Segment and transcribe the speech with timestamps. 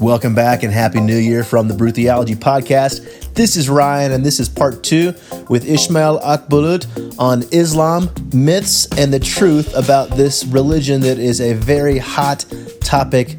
[0.00, 3.34] Welcome back and Happy New Year from the Brew Theology Podcast.
[3.34, 5.12] This is Ryan, and this is part two
[5.50, 11.52] with Ishmael Akbulut on Islam, myths, and the truth about this religion that is a
[11.52, 12.46] very hot
[12.80, 13.36] topic,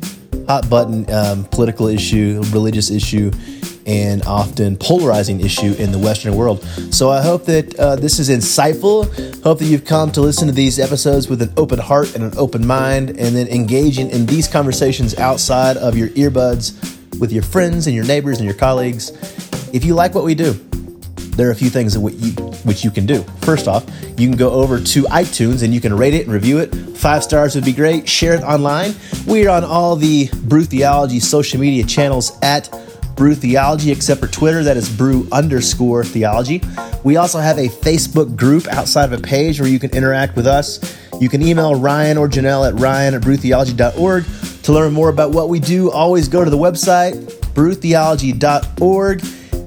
[0.48, 3.32] hot button um, political issue, religious issue,
[3.86, 6.64] and often polarizing issue in the Western world.
[6.92, 9.06] So I hope that uh, this is insightful.
[9.44, 12.34] Hope that you've come to listen to these episodes with an open heart and an
[12.38, 16.74] open mind, and then engaging in these conversations outside of your earbuds
[17.20, 19.12] with your friends and your neighbors and your colleagues.
[19.74, 20.54] If you like what we do,
[21.36, 22.02] there are a few things that
[22.66, 23.24] which you can do.
[23.42, 23.86] First off,
[24.18, 26.76] you can go over to iTunes and you can rate it and review it.
[26.98, 28.08] Five stars would be great.
[28.08, 28.94] Share it online.
[29.26, 32.70] We are on all the Brew Theology social media channels at
[33.16, 36.62] Brew Theology, except for Twitter, that is brew underscore theology.
[37.04, 40.48] We also have a Facebook group outside of a page where you can interact with
[40.48, 40.98] us.
[41.20, 44.26] You can email Ryan or Janelle at ryan at brewtheology.org
[44.64, 45.92] to learn more about what we do.
[45.92, 47.14] Always go to the website,
[47.54, 49.24] brewtheology.org,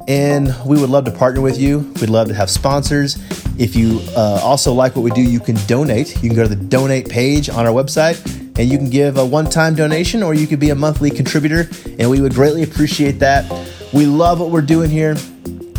[0.08, 1.92] and we would love to partner with you.
[2.00, 3.16] We'd love to have sponsors.
[3.58, 6.14] If you uh, also like what we do, you can donate.
[6.22, 9.24] You can go to the donate page on our website and you can give a
[9.24, 13.18] one time donation or you could be a monthly contributor, and we would greatly appreciate
[13.20, 13.50] that.
[13.92, 15.16] We love what we're doing here.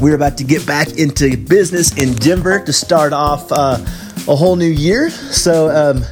[0.02, 3.78] We're about to get back into business in Denver to start off uh,
[4.28, 5.09] a whole new year.
[5.09, 6.03] So, um,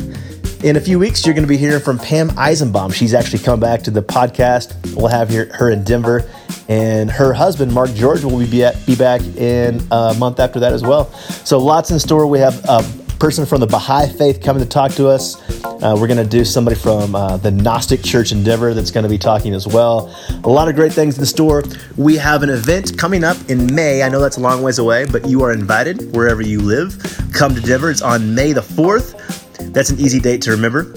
[0.63, 2.93] in a few weeks, you're going to be hearing from Pam Eisenbaum.
[2.93, 4.95] She's actually come back to the podcast.
[4.95, 6.29] We'll have her in Denver.
[6.69, 10.81] And her husband, Mark George, will be, be back in a month after that as
[10.81, 11.11] well.
[11.43, 12.25] So, lots in store.
[12.27, 12.81] We have a
[13.23, 15.37] person from the Baha'i faith coming to talk to us.
[15.63, 19.09] Uh, we're going to do somebody from uh, the Gnostic Church Endeavor that's going to
[19.09, 20.13] be talking as well.
[20.43, 21.63] A lot of great things in store.
[21.95, 24.03] We have an event coming up in May.
[24.03, 26.97] I know that's a long ways away, but you are invited wherever you live.
[27.33, 27.89] Come to Denver.
[27.89, 29.71] It's on May the 4th.
[29.71, 30.93] That's an easy date to remember.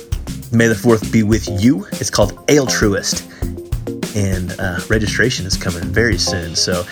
[0.51, 1.87] May the 4th be with you.
[1.93, 3.25] It's called Altruist.
[4.17, 6.57] And uh, registration is coming very soon.
[6.57, 6.85] So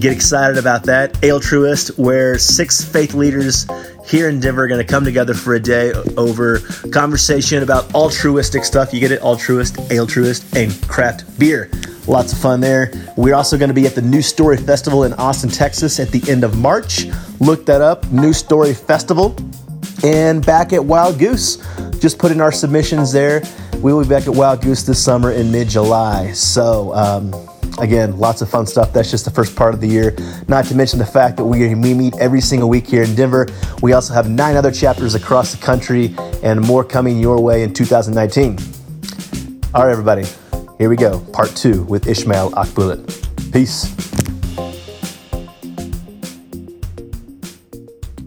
[0.00, 1.22] get excited about that.
[1.22, 3.66] Altruist, where six faith leaders
[4.08, 6.60] here in Denver are going to come together for a day over
[6.90, 8.92] conversation about altruistic stuff.
[8.92, 9.20] You get it?
[9.20, 11.70] Altruist, altruist, and craft beer.
[12.06, 12.90] Lots of fun there.
[13.16, 16.22] We're also going to be at the New Story Festival in Austin, Texas at the
[16.30, 17.06] end of March.
[17.38, 19.36] Look that up, New Story Festival
[20.04, 21.56] and back at Wild Goose.
[21.98, 23.42] Just put in our submissions there.
[23.80, 26.32] We will be back at Wild Goose this summer in mid July.
[26.32, 27.32] So, um,
[27.80, 28.92] again, lots of fun stuff.
[28.92, 30.16] That's just the first part of the year.
[30.48, 33.46] Not to mention the fact that we, we meet every single week here in Denver.
[33.82, 37.72] We also have nine other chapters across the country and more coming your way in
[37.72, 38.58] 2019.
[39.74, 40.26] All right, everybody,
[40.78, 41.20] here we go.
[41.32, 43.52] Part two with Ishmael Akbulut.
[43.52, 43.94] Peace.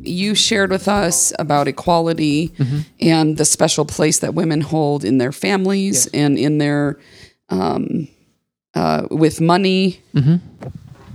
[0.04, 2.80] you shared with us about equality mm-hmm.
[3.00, 6.14] and the special place that women hold in their families yes.
[6.14, 7.00] and in their
[7.50, 8.08] um,
[8.74, 10.02] uh, with money.
[10.14, 10.36] Mm-hmm.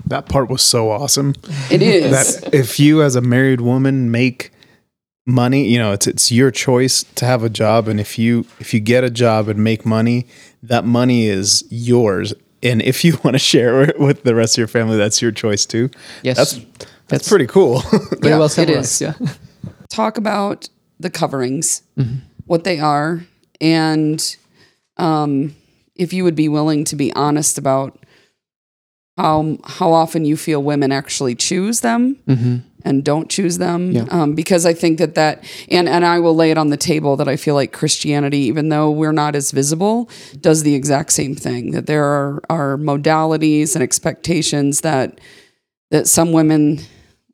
[0.07, 1.35] That part was so awesome.
[1.71, 4.53] It is that if you as a married woman make
[5.27, 8.73] money, you know, it's it's your choice to have a job, and if you if
[8.73, 10.27] you get a job and make money,
[10.63, 12.33] that money is yours.
[12.63, 15.33] And if you want to share it with the rest of your family, that's your
[15.33, 15.91] choice too.
[16.23, 17.81] Yes, that's that's pretty cool.
[17.91, 18.51] Very yeah, well.
[18.57, 19.01] It is.
[19.01, 19.15] Yeah.
[19.89, 20.69] Talk about
[20.99, 22.19] the coverings, mm-hmm.
[22.47, 23.25] what they are,
[23.61, 24.37] and
[24.97, 25.55] um,
[25.99, 27.99] if you would be willing to be honest about
[29.17, 32.57] how how often you feel women actually choose them mm-hmm.
[32.85, 33.93] and don't choose them.
[33.93, 34.05] Yeah.
[34.11, 37.17] Um, because I think that that and and I will lay it on the table
[37.17, 41.35] that I feel like Christianity, even though we're not as visible, does the exact same
[41.35, 41.71] thing.
[41.71, 45.21] That there are are modalities and expectations that
[45.91, 46.81] that some women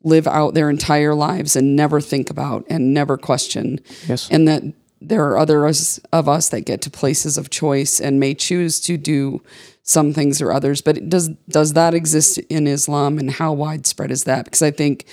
[0.03, 3.79] live out their entire lives and never think about and never question.
[4.07, 4.29] Yes.
[4.29, 4.63] And that
[5.07, 8.97] there are others of us that get to places of choice and may choose to
[8.97, 9.41] do
[9.83, 10.81] some things or others.
[10.81, 14.45] But does does that exist in Islam and how widespread is that?
[14.45, 15.05] Because I think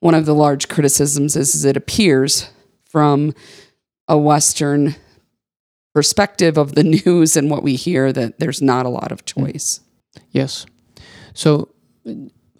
[0.00, 2.50] one of the large criticisms is, is it appears
[2.84, 3.34] from
[4.08, 4.94] a Western
[5.94, 9.44] perspective of the news and what we hear that there's not a lot of hmm.
[9.44, 9.80] choice.
[10.30, 10.66] Yes.
[11.34, 11.68] So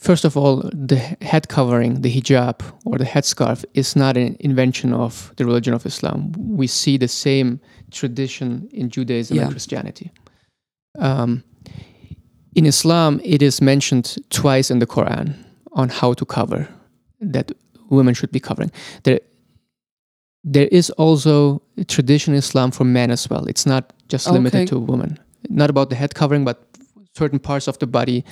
[0.06, 4.92] First of all, the head covering, the hijab or the headscarf, is not an invention
[4.92, 6.30] of the religion of Islam.
[6.36, 7.58] We see the same
[7.90, 9.42] tradition in Judaism yeah.
[9.42, 10.12] and Christianity.
[11.00, 11.42] Um,
[12.54, 15.34] in Islam, it is mentioned twice in the Quran
[15.72, 16.68] on how to cover,
[17.20, 17.50] that
[17.90, 18.70] women should be covering.
[19.02, 19.18] There,
[20.44, 23.44] there is also a tradition in Islam for men as well.
[23.48, 24.66] It's not just limited okay.
[24.66, 25.18] to women.
[25.48, 26.65] Not about the head covering, but
[27.16, 28.24] certain parts of the body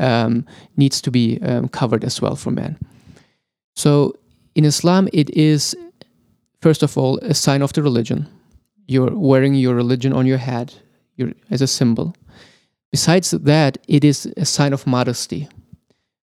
[0.00, 0.44] um,
[0.76, 2.78] needs to be um, covered as well for men.
[3.74, 4.14] So
[4.54, 5.76] in Islam, it is
[6.60, 8.26] first of all a sign of the religion.
[8.86, 10.74] You're wearing your religion on your head
[11.50, 12.14] as a symbol.
[12.90, 15.48] Besides that, it is a sign of modesty.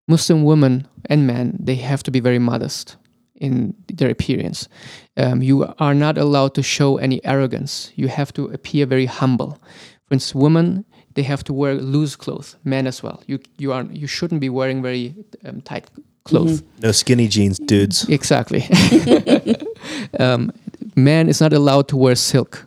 [0.06, 2.96] Muslim women and men, they have to be very modest
[3.40, 4.68] in their appearance.
[5.16, 7.92] Um, you are not allowed to show any arrogance.
[7.94, 9.58] You have to appear very humble.
[10.06, 10.84] For instance, women
[11.18, 12.56] they have to wear loose clothes.
[12.62, 13.18] Men as well.
[13.26, 15.90] You you are you shouldn't be wearing very um, tight
[16.22, 16.62] clothes.
[16.80, 18.08] No skinny jeans, dudes.
[18.08, 18.62] Exactly.
[20.20, 20.52] um,
[20.94, 22.66] man is not allowed to wear silk.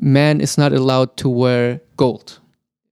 [0.00, 2.40] Man is not allowed to wear gold.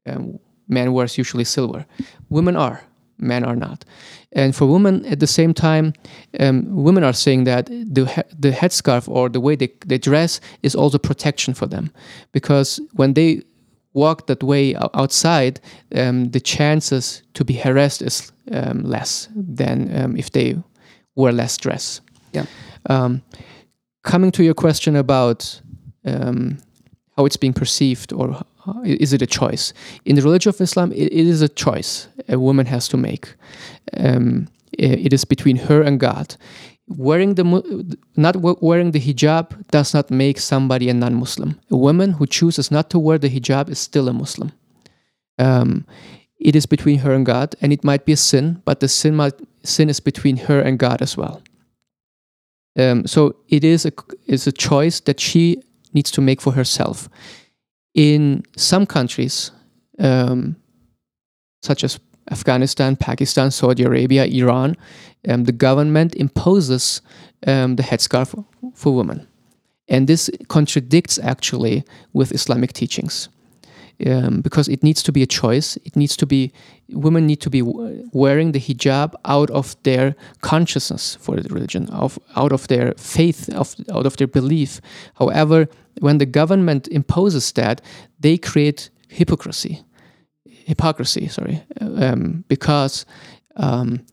[0.06, 0.38] Um,
[0.68, 1.84] man wears usually silver.
[2.28, 2.80] Women are.
[3.18, 3.84] Men are not.
[4.32, 5.92] And for women, at the same time,
[6.38, 10.40] um, women are saying that the he- the headscarf or the way they, they dress
[10.62, 11.90] is also protection for them,
[12.32, 13.42] because when they
[13.96, 15.60] walk that way outside,
[15.94, 20.54] um, the chances to be harassed is um, less than um, if they
[21.14, 22.00] wear less dress.
[22.32, 22.44] Yeah.
[22.90, 23.22] Um,
[24.02, 25.60] coming to your question about
[26.04, 26.58] um,
[27.16, 28.42] how it's being perceived or
[28.84, 29.72] is it a choice?
[30.04, 33.34] In the religion of Islam, it, it is a choice a woman has to make.
[33.96, 34.48] Um,
[34.78, 36.36] it is between her and God.
[36.88, 41.60] Wearing the not wearing the hijab does not make somebody a non-Muslim.
[41.70, 44.52] A woman who chooses not to wear the hijab is still a Muslim.
[45.38, 45.84] Um,
[46.38, 49.16] it is between her and God, and it might be a sin, but the sin
[49.16, 49.34] might,
[49.64, 51.42] sin is between her and God as well.
[52.78, 53.92] Um, so it is a
[54.26, 55.62] is a choice that she
[55.92, 57.08] needs to make for herself.
[57.94, 59.50] In some countries,
[59.98, 60.56] um,
[61.62, 61.98] such as
[62.30, 64.76] Afghanistan, Pakistan, Saudi Arabia, Iran,
[65.28, 67.02] um, the government imposes
[67.46, 68.44] um, the headscarf
[68.74, 69.26] for, women,
[69.88, 73.28] and this contradicts actually with Islamic teachings.
[74.06, 75.78] Um, because it needs to be a choice.
[75.86, 76.52] It needs to be
[76.90, 77.62] women need to be
[78.12, 83.48] wearing the hijab out of their consciousness for the religion, of out of their faith,
[83.54, 84.82] of out of their belief.
[85.14, 85.66] However,
[86.00, 87.80] when the government imposes that,
[88.20, 89.82] they create hypocrisy,
[90.66, 91.28] hypocrisy.
[91.28, 93.06] Sorry, um, because
[93.56, 94.04] um,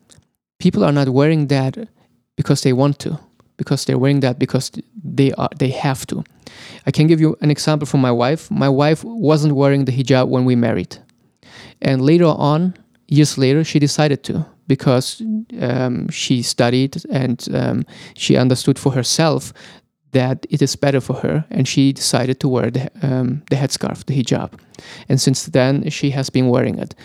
[0.60, 1.78] people are not wearing that
[2.36, 3.20] because they want to,
[3.58, 4.72] because they're wearing that because
[5.04, 6.24] they are they have to.
[6.86, 8.50] I can give you an example from my wife.
[8.52, 10.98] My wife wasn't wearing the hijab when we married,
[11.82, 12.76] and later on,
[13.08, 15.22] years later, she decided to because
[15.60, 17.86] um, she studied and um,
[18.16, 19.52] she understood for herself
[20.14, 24.06] that it is better for her, and she decided to wear the um, the headscarf,
[24.06, 24.52] the hijab,
[25.10, 26.96] and since then she has been wearing it.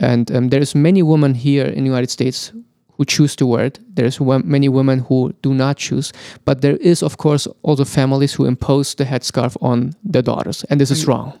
[0.00, 2.52] And um, there's many women here in the United States
[2.96, 3.78] who choose to wear it.
[3.94, 6.12] There's many women who do not choose,
[6.44, 10.80] but there is, of course, also families who impose the headscarf on their daughters, and
[10.80, 11.32] this is wrong.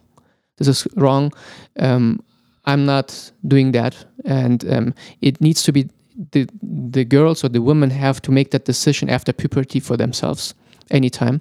[0.56, 1.32] This is wrong.
[1.80, 2.20] Um,
[2.66, 5.88] I'm not doing that, and um, it needs to be
[6.32, 10.54] the the girls or the women have to make that decision after puberty for themselves
[10.90, 11.40] anytime,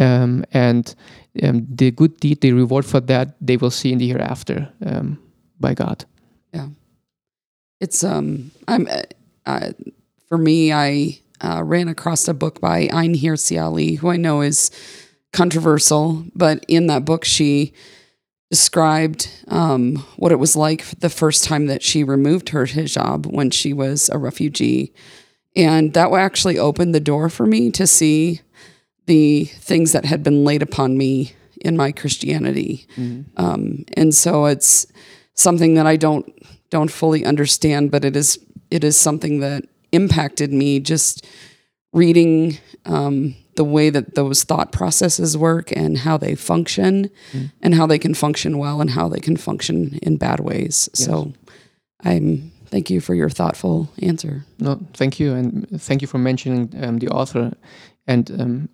[0.00, 0.94] um, and
[1.42, 5.18] um, the good deed, the reward for that, they will see in the hereafter um,
[5.60, 6.04] by God.
[6.52, 6.68] Yeah,
[7.80, 8.88] it's um I'm
[9.46, 9.70] uh,
[10.28, 14.42] for me I uh, ran across a book by Ayaan Hirsi Ali, who I know
[14.42, 14.70] is
[15.32, 17.72] controversial, but in that book she
[18.50, 23.50] described um, what it was like the first time that she removed her hijab when
[23.50, 24.92] she was a refugee,
[25.56, 28.40] and that actually opened the door for me to see
[29.06, 32.86] the things that had been laid upon me in my Christianity,
[33.36, 34.86] um, and so it's
[35.34, 36.26] something that I don't
[36.70, 38.38] don't fully understand, but it is
[38.70, 41.26] it is something that impacted me just
[41.92, 47.10] reading um, the way that those thought processes work and how they function
[47.60, 50.88] and how they can function well and how they can function in bad ways.
[50.94, 51.32] So
[52.02, 54.44] I'm thank you for your thoughtful answer.
[54.58, 57.52] No, thank you, and thank you for mentioning um, the author.
[58.06, 58.68] And um,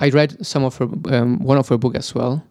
[0.00, 2.42] I read some of her, um, one of her book as well,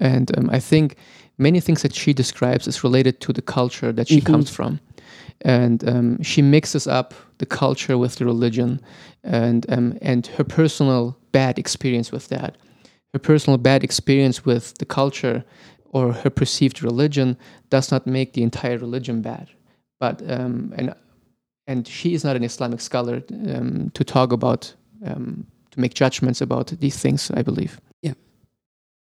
[0.00, 0.96] and um, I think
[1.38, 4.80] many things that she describes is related to the culture that she comes from,
[5.42, 8.80] and um, she mixes up the culture with the religion,
[9.22, 12.58] and um, and her personal bad experience with that,
[13.12, 15.44] her personal bad experience with the culture,
[15.84, 17.36] or her perceived religion
[17.70, 19.48] does not make the entire religion bad,
[20.00, 20.94] but um, and
[21.68, 23.22] and she is not an Islamic scholar
[23.54, 24.74] um, to talk about
[25.06, 27.30] um, to make judgments about these things.
[27.34, 27.80] I believe.
[28.00, 28.14] Yeah.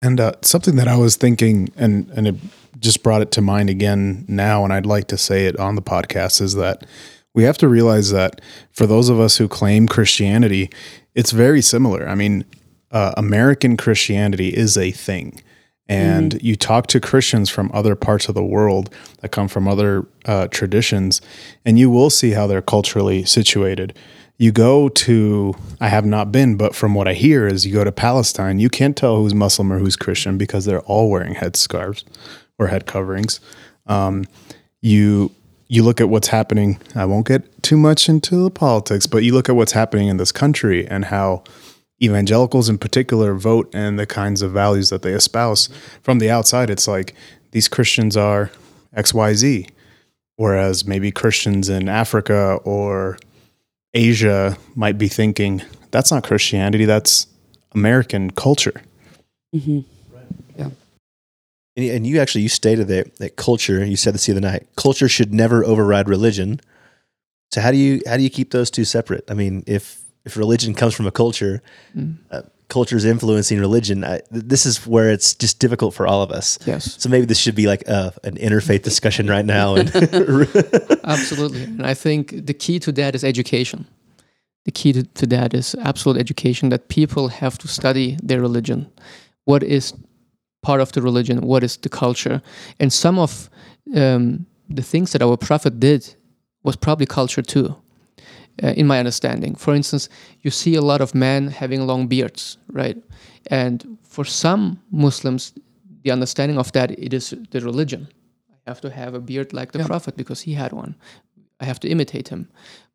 [0.01, 2.35] And uh, something that I was thinking, and and it
[2.79, 5.81] just brought it to mind again now, and I'd like to say it on the
[5.81, 6.85] podcast is that
[7.33, 10.69] we have to realize that for those of us who claim Christianity,
[11.13, 12.07] it's very similar.
[12.07, 12.45] I mean,
[12.91, 15.41] uh, American Christianity is a thing.
[15.87, 20.05] And you talk to Christians from other parts of the world that come from other
[20.25, 21.19] uh, traditions,
[21.65, 23.97] and you will see how they're culturally situated.
[24.39, 27.83] You go to, I have not been, but from what I hear is you go
[27.83, 32.05] to Palestine, you can't tell who's Muslim or who's Christian because they're all wearing headscarves
[32.57, 33.41] or head coverings.
[33.85, 34.23] Um,
[34.81, 35.31] you
[35.67, 36.79] you look at what's happening.
[36.95, 40.17] I won't get too much into the politics, but you look at what's happening in
[40.17, 41.43] this country and how
[42.01, 45.67] evangelicals in particular vote and the kinds of values that they espouse.
[46.01, 47.13] From the outside, it's like
[47.51, 48.51] these Christians are
[48.95, 49.67] X Y Z,
[50.37, 53.19] whereas maybe Christians in Africa or
[53.93, 56.85] Asia might be thinking that's not Christianity.
[56.85, 57.27] That's
[57.73, 58.81] American culture.
[59.55, 59.79] Mm-hmm.
[61.77, 63.83] And, and you actually you stated that that culture.
[63.85, 64.67] You said this the other night.
[64.75, 66.59] Culture should never override religion.
[67.51, 69.23] So how do you how do you keep those two separate?
[69.29, 71.61] I mean, if if religion comes from a culture,
[71.95, 72.17] Mm.
[72.31, 74.03] uh, culture is influencing religion.
[74.03, 76.57] I, this is where it's just difficult for all of us.
[76.65, 79.75] Yes, So maybe this should be like a, an interfaith discussion right now.
[79.75, 79.89] And
[81.03, 81.63] absolutely.
[81.63, 83.85] And I think the key to that is education.
[84.65, 88.87] The key to, to that is absolute education that people have to study their religion.
[89.45, 89.93] What is
[90.61, 91.41] part of the religion?
[91.41, 92.41] What is the culture?
[92.79, 93.49] And some of
[93.95, 96.15] um, the things that our prophet did
[96.63, 97.75] was probably culture too,
[98.63, 99.55] uh, in my understanding.
[99.55, 100.09] For instance,
[100.41, 102.97] you see a lot of men having long beards, right?
[103.51, 105.53] And for some Muslims,
[106.03, 108.07] the understanding of that it is the religion.
[108.67, 109.87] I have to have a beard like the Yeah.
[109.87, 110.95] prophet because he had one.
[111.61, 112.47] I have to imitate him.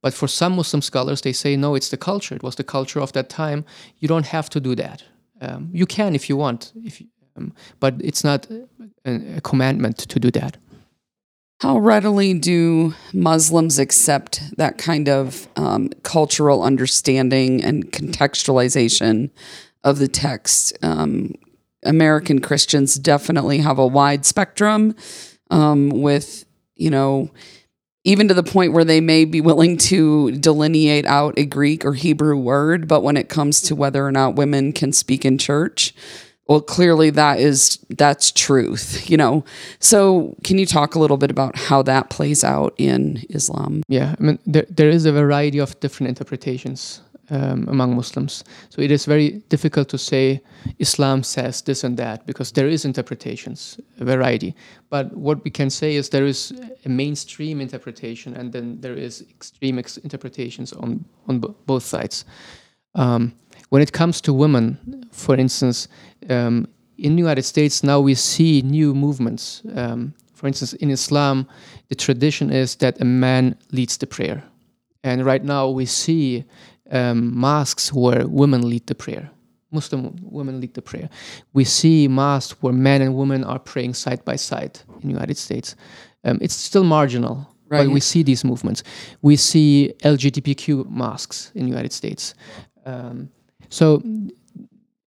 [0.02, 2.36] But for some Muslim scholars, they say no, it's the culture.
[2.36, 3.64] It was the culture of that time.
[3.98, 5.04] You don't have to do that.
[5.40, 7.06] Um, you can if you want, if you,
[7.36, 8.46] um, but it's not
[9.04, 10.56] a, a commandment to do that.
[11.60, 19.30] How readily do Muslims accept that kind of um, cultural understanding and contextualization
[19.82, 20.76] of the text?
[20.82, 21.34] Um,
[21.84, 24.96] American Christians definitely have a wide spectrum
[25.50, 26.44] um, with,
[26.74, 27.30] you know,
[28.04, 31.94] even to the point where they may be willing to delineate out a Greek or
[31.94, 35.94] Hebrew word, but when it comes to whether or not women can speak in church,
[36.46, 39.44] well, clearly that is that's truth, you know.
[39.78, 43.82] So, can you talk a little bit about how that plays out in Islam?
[43.88, 48.44] Yeah, I mean, there, there is a variety of different interpretations um, among Muslims.
[48.70, 50.42] So it is very difficult to say
[50.78, 54.54] Islam says this and that because there is interpretations, a variety.
[54.90, 56.52] But what we can say is there is
[56.84, 62.24] a mainstream interpretation and then there is extreme ex- interpretations on, on b- both sides.
[62.94, 63.34] Um,
[63.70, 64.78] when it comes to women,
[65.12, 65.88] for instance,
[66.30, 66.66] um,
[66.98, 69.62] in the United States now we see new movements.
[69.74, 71.46] Um, for instance, in Islam,
[71.88, 74.42] the tradition is that a man leads the prayer,
[75.02, 76.44] and right now we see
[76.90, 79.30] um, mosques where women lead the prayer.
[79.70, 81.08] Muslim women lead the prayer.
[81.52, 85.36] We see mosques where men and women are praying side by side in the United
[85.36, 85.74] States.
[86.22, 87.86] Um, it's still marginal, Right.
[87.86, 88.82] but we see these movements.
[89.22, 92.34] We see LGBTQ mosques in the United States.
[92.86, 93.30] Um,
[93.74, 94.02] so,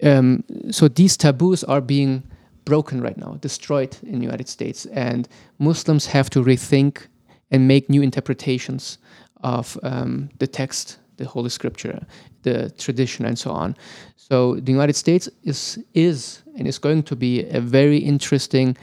[0.04, 2.22] um, so these taboos are being
[2.66, 7.08] broken right now, destroyed in the United States, and Muslims have to rethink
[7.50, 8.98] and make new interpretations
[9.42, 12.06] of um, the text, the Holy Scripture,
[12.42, 13.74] the tradition, and so on.
[14.18, 18.76] So the United States is is and is going to be a very interesting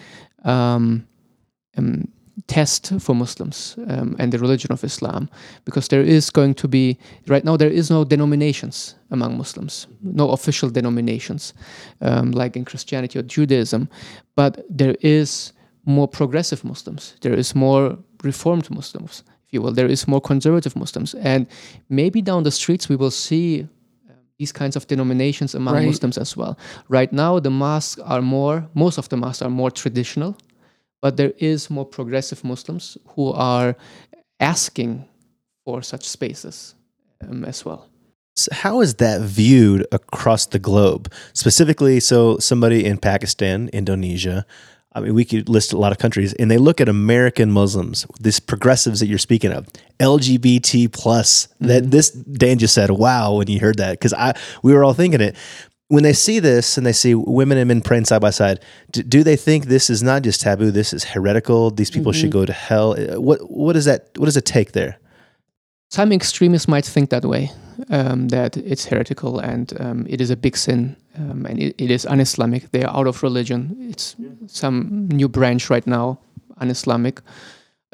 [0.44, 1.06] um,
[1.76, 2.08] um,
[2.46, 5.28] test for Muslims um, and the religion of Islam,
[5.64, 6.98] because there is going to be
[7.28, 11.54] right now there is no denominations among Muslims, no official denominations
[12.00, 13.88] um, like in Christianity or Judaism,
[14.34, 15.52] but there is
[15.84, 17.14] more progressive Muslims.
[17.20, 19.72] There is more reformed Muslims, if you will.
[19.72, 21.46] There is more conservative Muslims, and
[21.88, 25.86] maybe down the streets we will see um, these kinds of denominations among Right.
[25.86, 26.58] Muslims as well.
[26.88, 28.66] Right now, the mosques are more.
[28.74, 30.36] Most of the mosques are more traditional,
[31.04, 33.76] but there is more progressive Muslims who are
[34.40, 35.06] asking
[35.62, 36.74] for such spaces
[37.20, 37.90] um, as well.
[38.36, 41.12] So how is that viewed across the globe?
[41.34, 44.46] Specifically, so somebody in Pakistan, Indonesia,
[44.94, 48.06] I mean, we could list a lot of countries, and they look at American Muslims,
[48.18, 49.66] these progressives that you're speaking of,
[50.00, 51.48] LGBT plus.
[51.60, 54.32] That this Dan just said, "Wow!" when you heard that, because I
[54.62, 55.36] we were all thinking it.
[55.94, 58.58] When they see this and they see women and men praying side by side,
[58.90, 60.70] do, do they think this is not just taboo?
[60.70, 61.70] This is heretical.
[61.70, 62.88] These people should go to hell.
[62.92, 64.00] Uh, What what is that?
[64.18, 64.92] What does it take there?
[65.90, 67.44] Some extremists might think that way,
[67.90, 71.90] um, that it's heretical and um, it is a big sin um, and it, it
[71.90, 72.70] is un-Islamic.
[72.70, 73.76] They are out of religion.
[73.90, 76.18] It's some new branch right now,
[76.62, 77.20] un-Islamic.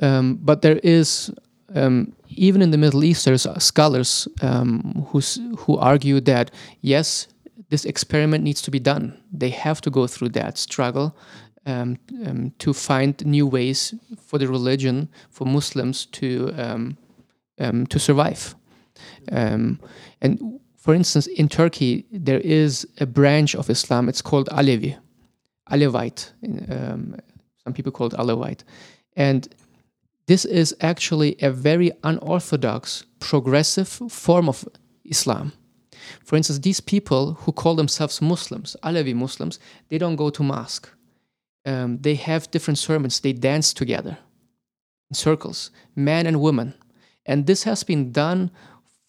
[0.00, 1.30] Um, but there is,
[1.74, 7.28] um, even in the Middle East, there's uh, scholars um, who's, who argue that yes,
[7.70, 9.16] this experiment needs to be done.
[9.32, 11.16] They have to go through that struggle
[11.66, 13.94] um, um, to find new ways
[14.26, 16.96] for the religion, for Muslims to um,
[17.58, 18.54] um, to survive.
[19.32, 19.80] Um,
[20.20, 24.08] and for instance, in Turkey, there is a branch of Islam.
[24.08, 24.96] It's called Alevi,
[25.70, 26.32] Alevite.
[26.70, 27.16] Um,
[27.62, 28.64] some people call it Alevite.
[29.14, 29.48] And
[30.26, 34.66] this is actually a very unorthodox, progressive form of
[35.04, 35.52] Islam.
[36.24, 40.88] For instance, these people who call themselves Muslims, Alevi Muslims, they don't go to mosque.
[41.66, 43.20] Um, they have different sermons.
[43.20, 44.18] They dance together
[45.10, 46.74] in circles, men and women.
[47.26, 48.50] And this has been done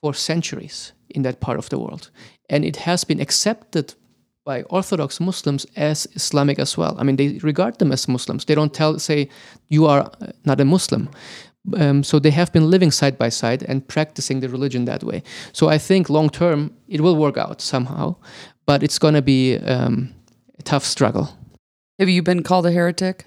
[0.01, 2.09] for centuries in that part of the world.
[2.49, 3.95] And it has been accepted
[4.43, 6.95] by Orthodox Muslims as Islamic as well.
[6.97, 8.45] I mean, they regard them as Muslims.
[8.45, 9.29] They don't tell, say,
[9.69, 10.11] you are
[10.45, 11.09] not a Muslim.
[11.77, 15.21] Um, so they have been living side by side and practicing the religion that way.
[15.53, 18.15] So I think long term it will work out somehow,
[18.65, 20.13] but it's going to be um,
[20.57, 21.37] a tough struggle.
[21.99, 23.25] Have you been called a heretic?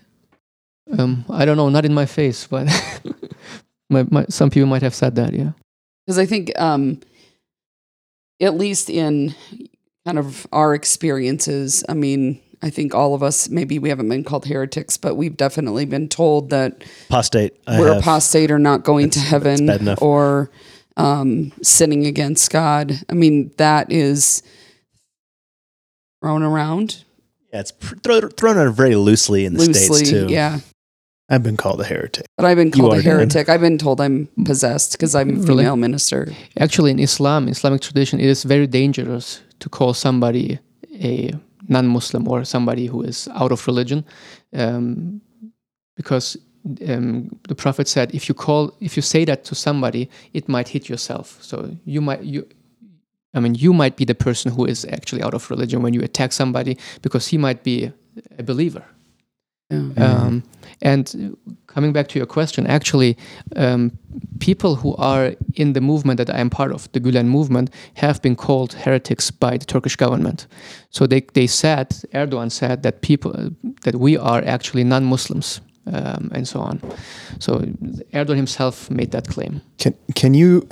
[0.99, 2.67] Um, I don't know, not in my face, but
[3.91, 5.33] my, my, some people might have said that.
[5.33, 5.53] Yeah,
[6.05, 7.01] Because I think, um,
[8.41, 9.35] at least in
[10.05, 14.25] kind of our experiences, I mean, I think all of us, maybe we haven't been
[14.25, 17.53] called heretics, but we've definitely been told that Apostate.
[17.67, 17.99] I we're have.
[18.03, 20.01] apostate or not going to heaven that's bad enough.
[20.03, 20.51] or
[20.97, 22.95] um, sinning against God.
[23.11, 24.43] I mean, that is
[26.23, 27.05] thrown around
[27.53, 29.97] Yeah, it's pr- thrown, thrown out very loosely in the loosely.
[30.05, 30.27] states too.
[30.31, 30.61] Yeah.
[31.29, 32.27] I've been called a heretic.
[32.37, 33.13] But I've been called are, a Dan.
[33.13, 33.49] heretic.
[33.49, 35.47] I've been told I'm possessed because I'm a Really?
[35.65, 36.33] female minister.
[36.59, 40.59] actually, in Islam, Islamic tradition, it is very dangerous to call somebody
[41.03, 41.33] a
[41.69, 44.05] non-Muslim or somebody who is out of religion,
[44.53, 45.21] um,
[45.97, 46.37] because
[46.89, 50.69] um, the Prophet said, if you call, if you say that to somebody, it might
[50.69, 51.39] hit yourself.
[51.43, 52.47] So you might you.
[53.37, 56.03] I mean, you might be the person who is actually out of religion when you
[56.03, 57.93] attack somebody because he might be
[58.39, 58.85] a believer.
[59.71, 59.89] Yeah.
[59.97, 60.43] Um,
[60.83, 63.17] and coming back to your question, actually,
[63.57, 63.93] um,
[64.39, 68.21] people who are in the movement that I am part of, the Gulen movement, have
[68.21, 70.47] been called heretics by the Turkish government.
[70.91, 73.51] So they, they said, Erdogan said that people
[73.85, 76.81] that we are actually non-Muslims um, and so on.
[77.39, 77.61] So
[78.13, 79.61] Erdogan himself made that claim.
[79.79, 80.69] Can can you?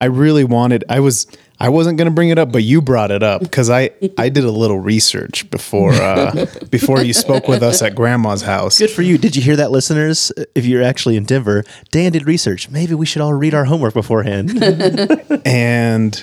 [0.00, 0.84] I really wanted.
[0.88, 1.26] I was.
[1.60, 4.30] I wasn't going to bring it up, but you brought it up because I I
[4.30, 8.78] did a little research before uh, before you spoke with us at Grandma's house.
[8.78, 9.18] Good for you.
[9.18, 10.32] Did you hear that, listeners?
[10.54, 12.70] If you're actually in Denver, Dan did research.
[12.70, 14.50] Maybe we should all read our homework beforehand.
[15.44, 16.22] And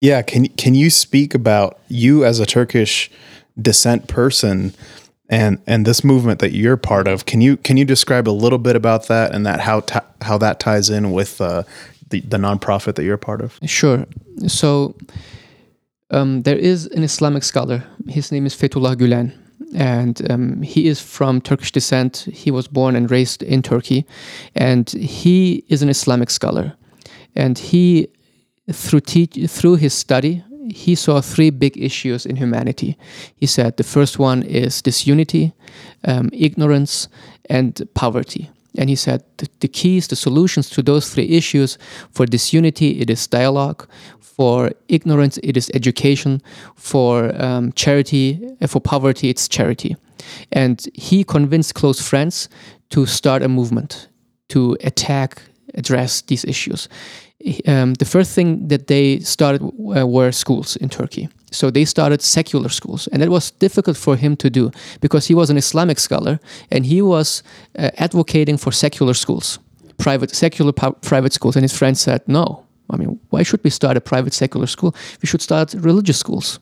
[0.00, 3.10] yeah, can can you speak about you as a Turkish
[3.60, 4.74] descent person
[5.30, 7.24] and and this movement that you're part of?
[7.24, 10.36] Can you can you describe a little bit about that and that how ti how
[10.38, 11.62] that ties in with uh,
[12.14, 13.58] the the nonprofit that you're a part of?
[13.66, 14.06] Sure.
[14.46, 14.94] So
[16.10, 17.82] um, there is an Islamic scholar.
[18.08, 19.32] His name is Fethullah Gülen,
[19.74, 22.28] and um, he is from Turkish descent.
[22.32, 24.04] He was born and raised in Turkey,
[24.54, 26.74] and he is an Islamic scholar.
[27.36, 28.08] And he,
[28.72, 29.00] through
[29.48, 32.96] through his study, he saw three big issues in humanity.
[33.36, 35.52] He said the first one is disunity,
[36.04, 37.08] um, ignorance,
[37.50, 38.50] and poverty.
[38.76, 39.22] And he said
[39.60, 41.78] the, keys, the solutions to those three issues
[42.10, 43.86] for disunity, it is dialogue.
[44.20, 46.42] For ignorance, it is education.
[46.74, 49.96] For um, charity, uh, for poverty, it's charity.
[50.50, 52.48] And he convinced close friends
[52.90, 54.08] to start a movement
[54.48, 55.42] to attack,
[55.74, 56.88] address these issues.
[57.66, 61.28] Um, the first thing that they started uh, were schools in Turkey.
[61.54, 65.34] So they started secular schools, and that was difficult for him to do because he
[65.34, 66.38] was an Islamic scholar
[66.70, 67.42] and he was
[67.78, 69.58] uh, advocating for secular schools,
[69.96, 71.56] private secular private schools.
[71.56, 74.94] And his friends said, "No, I mean, why should we start a private secular school?
[75.22, 76.58] We should start religious schools."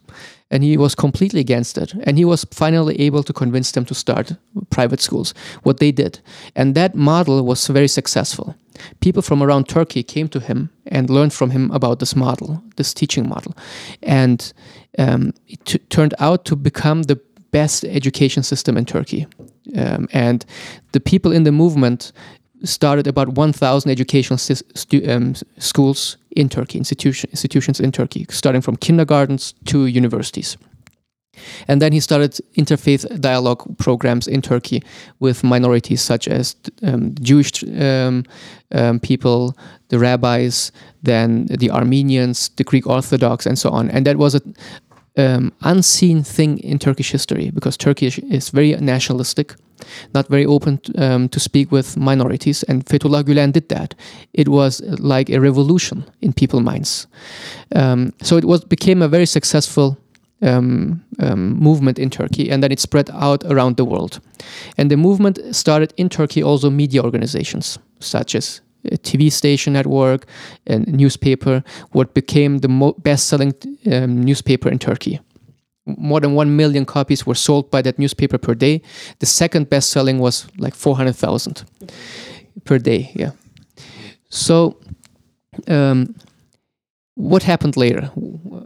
[0.52, 1.94] And he was completely against it.
[2.04, 4.34] And he was finally able to convince them to start
[4.70, 6.20] private schools, what they did.
[6.54, 8.54] And that model was very successful.
[9.00, 12.94] People from around Turkey came to him and learned from him about this model, this
[12.94, 13.56] teaching model.
[14.02, 14.52] And
[14.98, 19.26] um, it t- turned out to become the best education system in Turkey.
[19.76, 20.44] Um, and
[20.92, 22.12] the people in the movement
[22.64, 24.38] started about 1,000 educational
[25.08, 30.56] um, schools in Turkey, institution, institutions in Turkey, starting from kindergartens to universities.
[31.66, 34.82] And then he started interfaith dialogue programs in Turkey
[35.18, 38.24] with minorities such as um, Jewish um,
[38.72, 39.56] um, people,
[39.88, 40.72] the rabbis,
[41.02, 43.90] then the Armenians, the Greek Orthodox, and so on.
[43.90, 44.54] And that was an
[45.16, 49.54] um, unseen thing in Turkish history because Turkey is very nationalistic,
[50.14, 52.62] not very open um, to speak with minorities.
[52.64, 53.94] And Fethullah Gülen did that.
[54.32, 57.06] It was like a revolution in people's minds.
[57.74, 59.96] Um, so it was became a very successful
[60.42, 64.20] um, um, movement in Turkey, and then it spread out around the world.
[64.76, 70.26] And the movement started in Turkey also media organizations such as a TV station network
[70.66, 73.54] and newspaper, what became the best-selling
[73.86, 75.20] um, newspaper in Turkey.
[75.86, 78.82] More than 1 million copies were sold by that newspaper per day.
[79.18, 81.64] The second best selling was like 400,000
[82.64, 83.10] per day.
[83.14, 83.32] Yeah.
[84.28, 84.78] So,
[85.68, 86.14] um,
[87.14, 88.10] what happened later?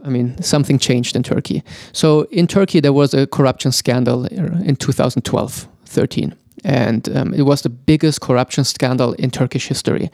[0.03, 1.63] I mean, something changed in Turkey.
[1.91, 7.61] So, in Turkey, there was a corruption scandal in 2012 13 and um, it was
[7.61, 10.09] the biggest corruption scandal in Turkish history.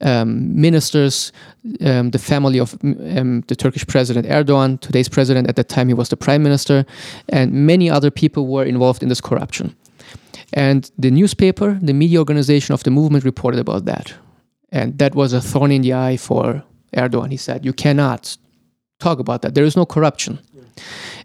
[0.00, 1.32] Um, ministers,
[1.84, 5.94] um, the family of um, the Turkish president Erdogan, today's president at that time, he
[5.94, 6.84] was the prime minister,
[7.28, 9.74] and many other people were involved in this corruption.
[10.52, 14.14] And the newspaper, the media organization of the movement reported about that.
[14.70, 16.62] And that was a thorn in the eye for
[16.94, 17.30] Erdogan.
[17.30, 18.36] He said, You cannot
[18.98, 19.54] talk about that.
[19.54, 20.38] There is no corruption.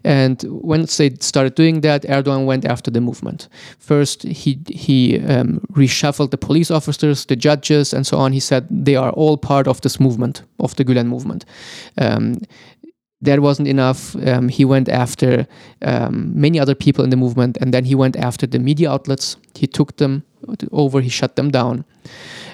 [0.04, 3.48] And once they started doing that, Erdogan went after the movement.
[3.78, 8.32] First, he he um, reshuffled the police officers, the judges, and so on.
[8.32, 11.44] He said they are all part of this movement, of the Gulen movement.
[11.98, 12.40] Um,
[13.22, 14.16] that wasn't enough.
[14.26, 15.46] Um, he went after
[15.82, 19.36] um, many other people in the movement, and then he went after the media outlets.
[19.54, 20.24] He took them
[20.72, 21.00] over.
[21.00, 21.84] He shut them down.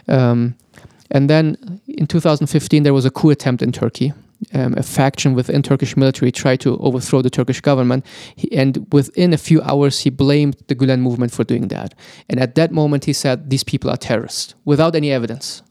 [0.08, 0.54] Um,
[1.10, 4.12] and then in 2015, there was a coup attempt in Turkey
[4.54, 9.32] um, a faction within Turkish military tried to overthrow the Turkish government, he, and within
[9.32, 11.94] a few hours he blamed the Gulen movement for doing that.
[12.28, 15.62] And at that moment he said these people are terrorists without any evidence.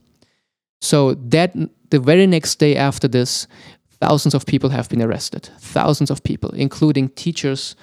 [0.82, 1.56] So that
[1.90, 3.48] the very next day after this,
[4.00, 5.50] thousands of people have been arrested.
[5.60, 7.76] Thousands of people, including teachers,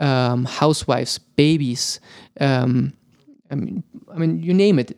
[0.00, 2.00] um, housewives, babies.
[2.40, 2.94] Um,
[3.50, 4.96] I mean, I mean, you name it,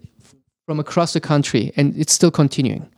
[0.66, 2.88] from across the country, and it's still continuing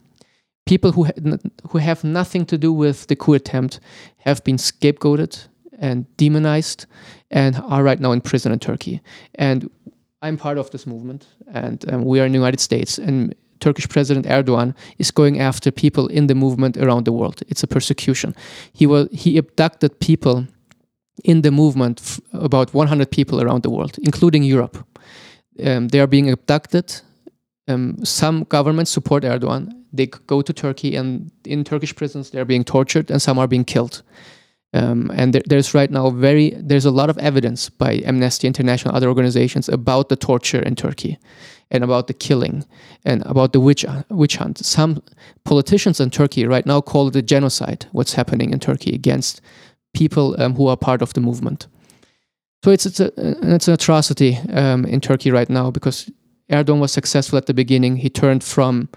[0.66, 1.38] people who ha-
[1.70, 3.80] who have nothing to do with the coup attempt
[4.18, 5.48] have been scapegoated
[5.78, 6.86] and demonized
[7.30, 9.00] and are right now in prison in Turkey.
[9.34, 9.68] And
[10.22, 13.88] I'm part of this movement, and um, we are in the United States, and Turkish
[13.88, 17.42] President Erdogan is going after people in the movement around the world.
[17.48, 18.34] It's a persecution.
[18.72, 20.46] He was he abducted people
[21.24, 24.78] in the movement, f- about 100 people around the world, including Europe.
[25.64, 27.02] Um, they are being abducted.
[27.66, 32.64] Um, some governments support Erdogan, they go to Turkey and in Turkish prisons they're being
[32.64, 34.02] tortured and some are being killed.
[34.74, 38.94] Um, and there, there's right now very there's a lot of evidence by Amnesty International
[38.94, 41.16] other organizations about the torture in Turkey
[41.70, 42.64] and about the killing
[43.04, 44.58] and about the witch witch hunt.
[44.58, 45.00] Some
[45.44, 47.86] politicians in Turkey right now call it a genocide.
[47.92, 49.40] What's happening in Turkey against
[49.94, 51.68] people um, who are part of the movement.
[52.64, 53.12] So it's it's a
[53.54, 56.10] it's an atrocity um, in Turkey right now because
[56.50, 57.96] Erdogan was successful at the beginning.
[57.96, 58.88] He turned from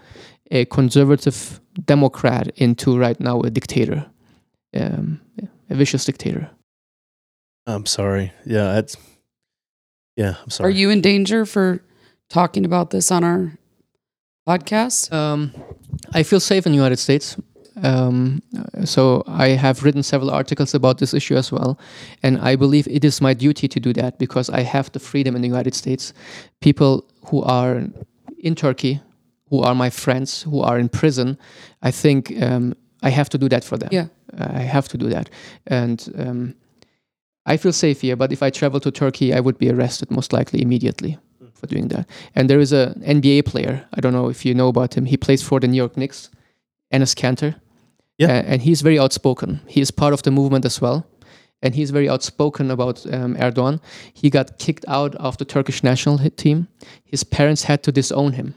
[0.52, 4.06] a conservative democrat into right now a dictator,
[4.76, 5.22] um,
[5.70, 6.50] a vicious dictator.
[7.66, 8.32] I'm sorry.
[8.46, 8.98] Yeah, that's.
[10.16, 10.68] Yeah, I'm sorry.
[10.68, 11.84] Are you in danger for
[12.30, 13.58] talking about this on our
[14.48, 15.12] podcast?
[15.14, 15.54] Um,
[16.14, 17.38] I feel safe in the United States.
[17.84, 18.42] Um,
[18.86, 21.80] so I have written several articles about this issue as well,
[22.24, 25.36] and I believe it is my duty to do that because I have the freedom
[25.36, 26.13] in the United States.
[26.60, 27.84] People who are
[28.40, 29.02] in Turkey
[29.50, 31.38] who are my friends who are in prison,
[31.82, 33.90] I think um, I have to do that for them.
[33.92, 34.08] Yeah.
[34.38, 35.30] I have to do that.
[35.68, 36.56] And um,
[37.46, 40.34] I feel safe here, but if I travel to Turkey, I would be arrested most
[40.34, 41.18] likely immediately
[41.54, 42.08] for doing that.
[42.36, 43.86] And there is a NBA player.
[43.94, 45.06] I don't know if you know about him.
[45.06, 46.30] He plays for the New York Knicks,
[46.94, 47.56] Enes Kanter.
[48.17, 48.30] Yeah.
[48.30, 49.60] Uh, and he's very outspoken.
[49.67, 51.06] He is part of the movement as well.
[51.62, 53.80] And he's very outspoken about um, Erdogan.
[54.13, 56.67] He got kicked out of the Turkish national team.
[57.03, 58.53] His parents had to disown him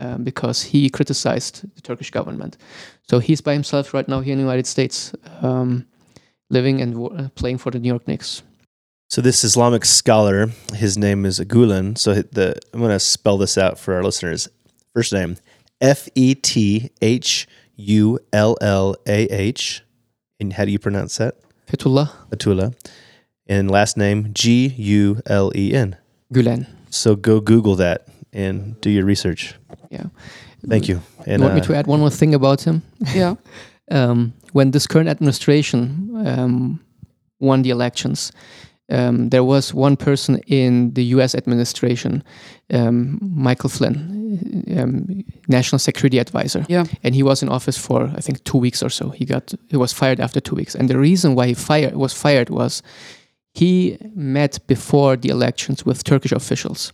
[0.00, 2.56] um, because he criticized the Turkish government.
[3.10, 5.86] So he's by himself right now here in the United States, um,
[6.48, 8.42] living and w- playing for the New York Knicks.
[9.10, 11.98] So this Islamic scholar, his name is Gulen.
[11.98, 14.48] So the I'm going to spell this out for our listeners.
[14.94, 15.36] First name
[15.80, 19.82] F E T H U L L A H,
[20.40, 21.36] and how do you pronounce that?
[21.66, 22.74] Fethullah Atula,
[23.46, 25.96] and last name G U L E N.
[26.32, 26.66] Gulen.
[26.90, 29.54] So go Google that and do your research.
[29.90, 30.06] Yeah.
[30.68, 31.02] Thank you.
[31.26, 32.82] And you want me uh, to add one more thing about him?
[33.14, 33.34] Yeah.
[33.90, 36.80] um, when this current administration um,
[37.40, 38.32] won the elections,
[38.90, 41.34] um, there was one person in the U.S.
[41.34, 42.22] administration,
[42.72, 46.84] um, Michael Flynn, um, National Security Advisor, Yeah.
[47.02, 49.08] and he was in office for I think two weeks or so.
[49.10, 52.12] He got he was fired after two weeks, and the reason why he fired was
[52.12, 52.82] fired was
[53.54, 56.92] he met before the elections with Turkish officials,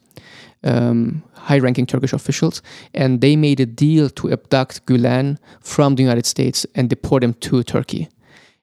[0.62, 2.62] um, high-ranking Turkish officials,
[2.94, 7.32] and they made a deal to abduct Gulen from the United States and deport him
[7.34, 8.08] to Turkey.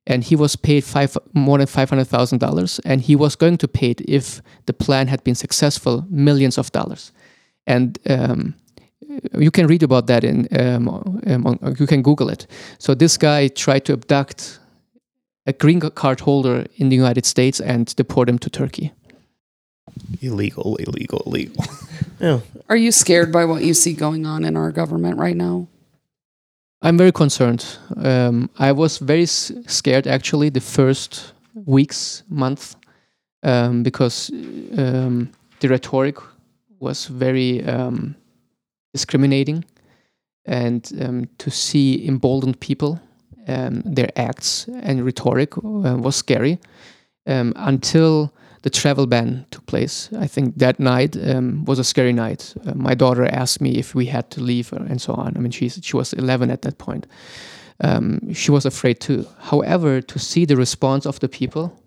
[0.09, 3.57] And he was paid five, more than five hundred thousand dollars, and he was going
[3.57, 7.11] to pay it if the plan had been successful, millions of dollars.
[7.65, 8.53] And um,
[9.37, 10.87] you can read about that in um,
[11.27, 12.47] um, on- you can Google it.
[12.79, 14.59] So this guy tried to abduct
[15.45, 18.93] a green card holder in the United States and deport him to Turkey.
[20.21, 21.63] Illegal, illegal, illegal.
[22.19, 22.39] Yeah.
[22.67, 25.67] Are you scared by what you see going on in our government right now?
[26.81, 27.65] I'm very concerned.
[27.97, 32.75] Um, I was very s- scared actually the first weeks, month,
[33.43, 34.29] um, because
[34.77, 36.17] um, the rhetoric
[36.79, 38.15] was very um,
[38.93, 39.65] discriminating,
[40.45, 42.99] and um, to see emboldened people,
[43.47, 46.59] um, their acts and rhetoric uh, was scary.
[47.25, 52.53] Until the travel ban took place, I think that night um, was a scary night.
[52.65, 55.35] Uh, my daughter asked me if we had to leave and so on.
[55.35, 57.07] I mean, she's, she was 11 at that point.
[57.79, 59.27] Um, she was afraid too.
[59.39, 61.79] However, to see the response of the people,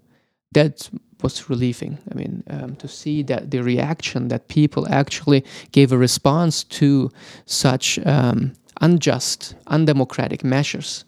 [0.53, 0.91] that
[1.23, 1.99] was relieving.
[2.11, 7.11] I mean, um, to see that the reaction that people actually gave a response to
[7.47, 11.05] such um, unjust, undemocratic measures.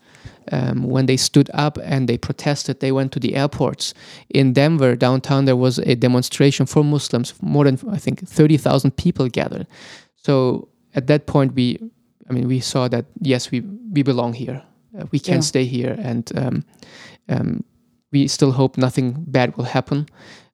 [0.50, 3.94] Um, when they stood up and they protested, they went to the airports.
[4.28, 7.34] In Denver, downtown, there was a demonstration for Muslims.
[7.40, 9.66] More than, I think, 30,000 people gathered.
[10.16, 11.78] So at that point, we,
[12.28, 13.60] I mean, we saw that, yes, we,
[13.92, 14.62] we belong here.
[14.98, 15.40] Uh, we can Yeah.
[15.40, 15.96] stay here.
[16.02, 16.64] And um,
[17.28, 17.64] um,
[18.12, 20.06] we still hope nothing bad will happen.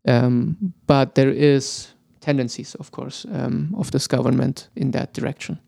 [0.06, 1.88] Um, but there is
[2.20, 5.58] tendencies, of course, um, of this government in that direction.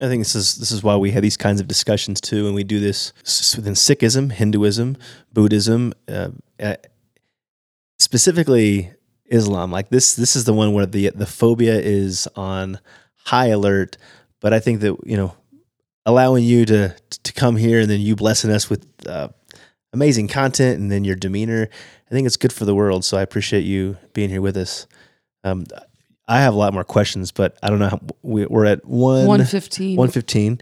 [0.00, 2.54] I think this is this is why we have these kinds of discussions too, and
[2.54, 3.12] we do this
[3.56, 4.98] within Sikhism, Hinduism,
[5.32, 6.30] Buddhism, uh,
[6.60, 6.76] uh,
[7.98, 8.92] specifically
[9.26, 9.70] Islam.
[9.70, 12.78] Like this, this is the one where the the phobia is on
[13.24, 13.96] high alert.
[14.40, 15.34] But I think that you know,
[16.04, 19.28] allowing you to to come here and then you blessing us with uh,
[19.94, 21.68] amazing content and then your demeanor,
[22.10, 23.02] I think it's good for the world.
[23.06, 24.86] So I appreciate you being here with us.
[25.42, 25.64] Um,
[26.28, 27.88] I have a lot more questions, but I don't know.
[27.88, 29.96] How, we, we're at one 115.
[29.96, 30.60] 115.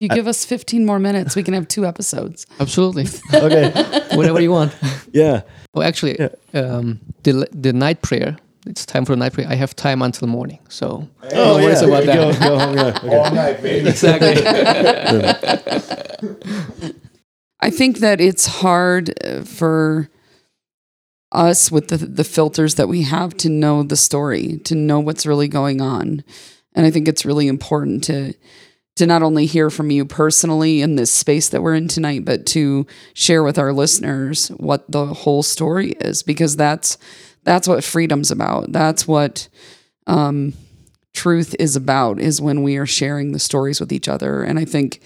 [0.00, 2.46] you give us 15 more minutes, we can have two episodes.
[2.60, 3.06] Absolutely.
[3.34, 3.70] Okay.
[4.16, 4.74] Whatever you want.
[5.12, 5.42] yeah.
[5.74, 6.18] Well, actually,
[6.54, 8.36] um, the the night prayer.
[8.68, 9.46] It's time for the night prayer.
[9.48, 11.88] I have time until morning, so Oh, no worries yeah.
[11.88, 12.40] about Go, that.
[12.42, 12.76] go home.
[12.76, 12.98] Yeah.
[12.98, 13.16] Okay.
[13.16, 13.88] All night, baby.
[13.94, 14.34] exactly.
[17.60, 20.08] I think that it's hard uh, for
[21.36, 25.26] us with the the filters that we have to know the story, to know what's
[25.26, 26.24] really going on.
[26.74, 28.34] And I think it's really important to
[28.96, 32.46] to not only hear from you personally in this space that we're in tonight, but
[32.46, 36.96] to share with our listeners what the whole story is because that's
[37.44, 38.72] that's what freedom's about.
[38.72, 39.48] That's what
[40.06, 40.54] um,
[41.12, 44.42] truth is about is when we are sharing the stories with each other.
[44.42, 45.00] And I think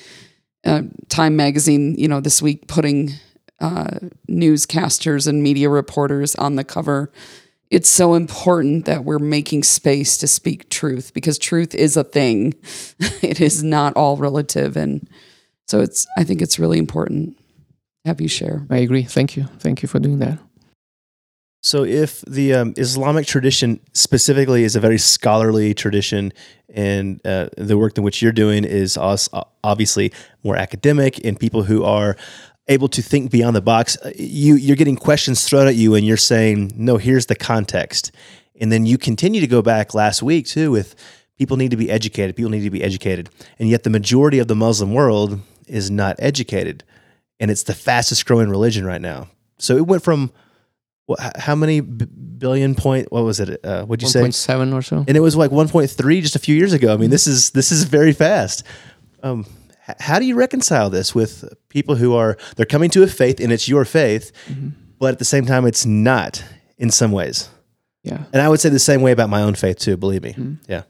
[0.65, 3.13] uh, Time Magazine, you know, this week putting
[3.61, 7.11] uh, newscasters and media reporters on the cover.
[7.71, 12.55] It's so important that we're making space to speak truth because truth is a thing.
[13.23, 15.09] it is not all relative, and
[15.69, 16.07] so it's.
[16.17, 17.37] I think it's really important
[18.05, 18.67] to have you share.
[18.71, 19.05] I agree.
[19.05, 19.45] Thank you.
[19.59, 20.39] Thank you for doing that.
[21.63, 26.33] So, if the um, Islamic tradition specifically is a very scholarly tradition,
[26.73, 30.11] and uh, the work in which you're doing is obviously
[30.43, 32.17] more academic, and people who are
[32.71, 36.07] able to think beyond the box, uh, you you're getting questions thrown at you, and
[36.07, 38.13] you're saying, "No, here's the context,"
[38.59, 40.95] and then you continue to go back last week too with
[41.37, 43.29] people need to be educated, people need to be educated,
[43.59, 46.85] and yet the majority of the Muslim world is not educated,
[47.39, 49.29] and it's the fastest growing religion right now.
[49.59, 50.33] So it went from
[51.07, 53.11] what, how many billion point?
[53.11, 53.65] What was it?
[53.65, 54.23] Uh, what'd you say?
[54.23, 55.05] 1.7 or so.
[55.07, 56.95] And it was like 1.3 just a few years ago.
[56.95, 58.63] I mean, this is this is very fast.
[59.23, 59.45] Um,
[59.99, 63.53] how do you reconcile this with people who are they're coming to a faith and
[63.53, 64.33] it's your faith,
[64.99, 66.45] but at the same time it's not
[66.79, 67.49] in some ways.
[68.05, 68.25] Yeah.
[68.33, 69.97] And I would say the same way about my own faith too.
[69.97, 70.33] Believe me.
[70.33, 70.57] Mhm.
[70.69, 70.83] Yeah.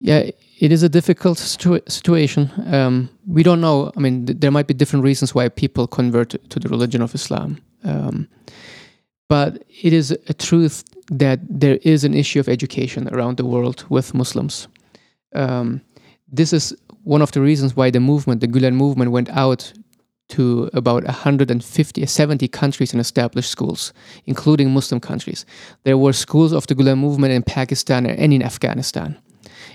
[0.00, 2.50] Yeah, it is a difficult situa- situation.
[2.72, 3.90] Um, we don't know.
[3.96, 7.14] I mean, th- there might be different reasons why people convert to the religion of
[7.14, 7.58] Islam.
[7.84, 8.28] Um,
[9.28, 10.84] but it is a truth
[11.18, 14.68] that there is an issue of education around the world with Muslims.
[15.34, 15.80] Um,
[16.36, 19.72] this is one of the reasons why the movement, the Gulen movement, went out
[20.28, 23.94] to about 150, 70 countries and established schools,
[24.26, 25.46] including Muslim countries.
[25.84, 29.16] There were schools of the Gulen movement in Pakistan and in Afghanistan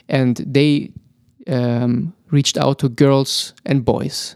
[0.09, 0.91] and they
[1.47, 4.35] um, reached out to girls and boys.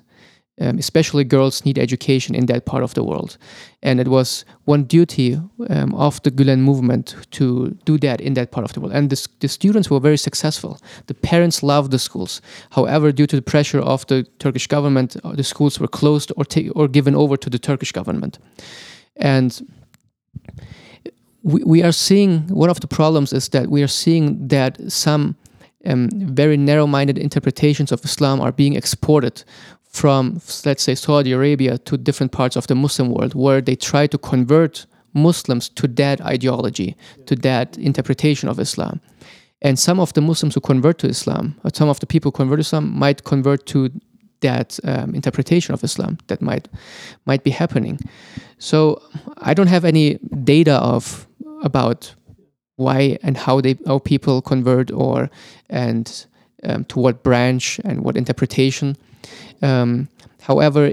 [0.60, 3.38] Um, especially girls need education in that part of the world,
[3.84, 5.39] and it was one duty
[5.70, 8.96] um, of the Gulen movement to do that in that part of the world.
[8.96, 10.80] And the, the students were very successful.
[11.06, 12.41] The parents loved the schools.
[12.72, 16.43] However, due to the pressure of the Turkish government, uh, the schools were closed or
[16.43, 18.39] ta- or given over to the Turkish government.
[19.15, 19.62] And
[21.43, 25.36] we, we are seeing one of the problems is that we are seeing that some
[25.86, 29.43] um, very narrow-minded interpretations of Islam are being exported
[29.97, 34.07] from, let's say, Saudi Arabia to different parts of the Muslim world, where they try
[34.07, 39.01] to convert Muslims to that ideology, to that interpretation of Islam.
[39.62, 42.38] And some of the Muslims who convert to Islam, or some of the people who
[42.38, 43.89] convert to Islam, might convert to
[44.41, 46.67] that um, interpretation of Islam that might
[47.25, 47.99] might be happening.
[48.60, 49.01] So
[49.38, 51.27] I don't have any data of
[51.63, 52.13] about
[52.75, 55.29] why and how they how people convert or
[55.69, 56.25] and
[56.63, 58.95] um, to what branch and what interpretation.
[59.62, 60.08] Um,
[60.42, 60.92] however,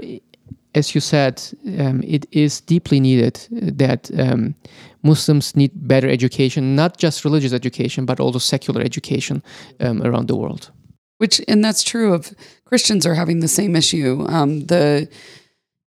[0.73, 1.41] as you said,
[1.79, 4.55] um, it is deeply needed that um,
[5.03, 9.41] Muslims need better education, not just religious education, but also secular education
[9.79, 10.71] um, around the world.
[11.17, 12.33] Which, and that's true of
[12.65, 14.25] Christians are having the same issue.
[14.27, 15.07] Um, the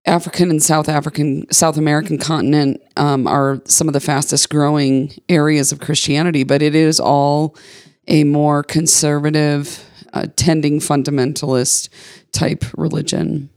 [0.07, 5.71] African and South African, South American continent um, are some of the fastest growing areas
[5.71, 7.55] of Christianity, but it is all
[8.07, 11.89] a more conservative, uh, tending fundamentalist
[12.33, 13.51] type religion.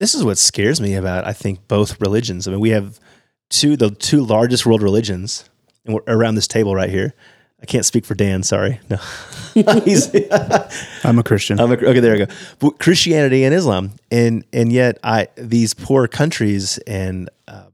[0.00, 2.48] This is what scares me about, I think, both religions.
[2.48, 2.98] I mean, we have
[3.50, 5.48] two, the two largest world religions
[5.84, 7.14] and we're around this table right here.
[7.60, 8.42] I can't speak for Dan.
[8.42, 8.80] Sorry.
[8.90, 8.96] No,
[9.84, 10.12] He's,
[11.04, 11.60] I'm a Christian.
[11.60, 12.32] I'm a, okay, there we go.
[12.58, 17.66] But Christianity and Islam, and and yet I these poor countries, and uh,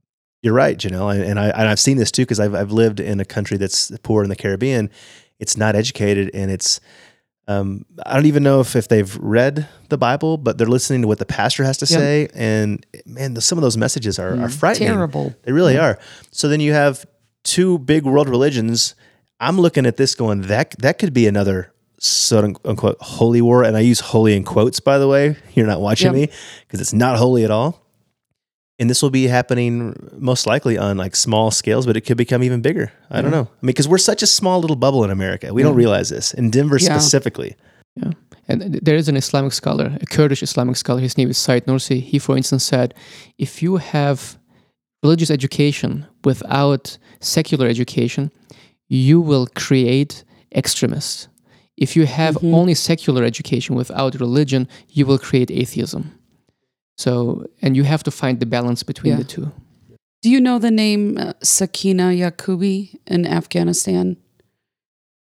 [0.42, 3.00] you're right, Janelle, and, and I and I've seen this too because I've I've lived
[3.00, 4.90] in a country that's poor in the Caribbean.
[5.38, 6.80] It's not educated, and it's
[7.48, 11.08] um, I don't even know if, if they've read the Bible, but they're listening to
[11.08, 11.98] what the pastor has to Yep.
[11.98, 14.88] say, and man, the, some of those messages are, are frightening.
[14.90, 15.34] Terrible.
[15.44, 15.98] They really are.
[16.30, 17.04] So then you have
[17.44, 18.94] two big world religions.
[19.40, 23.76] I'm looking at this going that that could be another so unquote" holy war, and
[23.76, 24.78] I use "holy" in quotes.
[24.80, 26.14] By the way, you're not watching Yep.
[26.30, 27.82] me because it's not holy at all.
[28.78, 32.44] And this will be happening most likely on like small scales, but it could become
[32.44, 32.92] even bigger.
[33.10, 33.48] I don't know.
[33.50, 36.32] I mean, because we're such a small little bubble in America, we don't realize this.
[36.32, 36.96] In Denver Yeah.
[36.96, 37.56] specifically,
[37.96, 38.12] Yeah.
[38.46, 42.00] And there is an Islamic scholar, a Kurdish Islamic scholar, his name is Said Nursi.
[42.00, 42.94] He, for instance, said
[43.36, 44.38] if you have
[45.02, 48.30] religious education without secular education,
[48.88, 51.28] you will create extremists.
[51.76, 52.54] If you have mm-hmm.
[52.54, 56.12] only secular education without religion, you will create atheism.
[56.98, 59.18] So, and you have to find the balance between Yeah.
[59.18, 59.52] the two.
[60.20, 64.16] Do you know the name uh, Sakena Yacoobi in Afghanistan?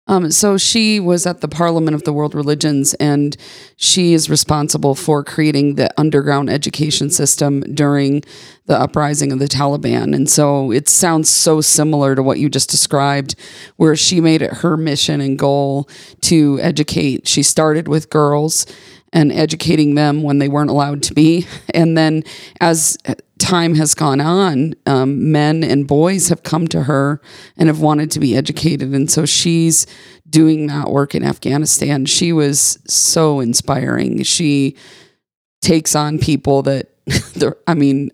[0.08, 3.36] Um, so she was at the Parliament of the World Religions, and
[3.76, 8.24] she is responsible for creating the underground education system during
[8.68, 10.16] the uprising of the Taliban.
[10.16, 13.36] And so it sounds so similar to what you just described,
[13.78, 15.90] where she made it her mission and goal
[16.22, 17.28] to educate.
[17.28, 18.68] She started with girls
[19.16, 21.48] and educating them when they weren't allowed to be.
[21.74, 22.24] And then
[22.60, 22.98] as
[23.40, 27.22] time has gone on, um, men and boys have come to her
[27.58, 28.94] and have wanted to be educated.
[28.94, 29.88] And so she's
[30.30, 32.06] doing that work in Afghanistan.
[32.06, 34.22] She was so inspiring.
[34.24, 34.76] She
[35.62, 36.90] takes on people that,
[37.68, 38.12] I mean,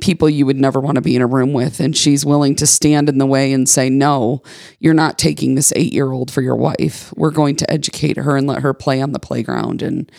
[0.00, 1.80] people you would never want to be in a room with.
[1.80, 4.42] And she's willing to stand in the way and say, no,
[4.78, 7.12] you're not taking this eight year old for your wife.
[7.16, 9.82] We're going to educate her and let her play on the playground.
[9.82, 10.10] And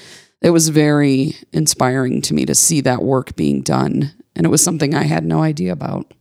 [0.42, 4.14] it was very inspiring to me to see that work being done.
[4.36, 6.14] And it was something I had no idea about.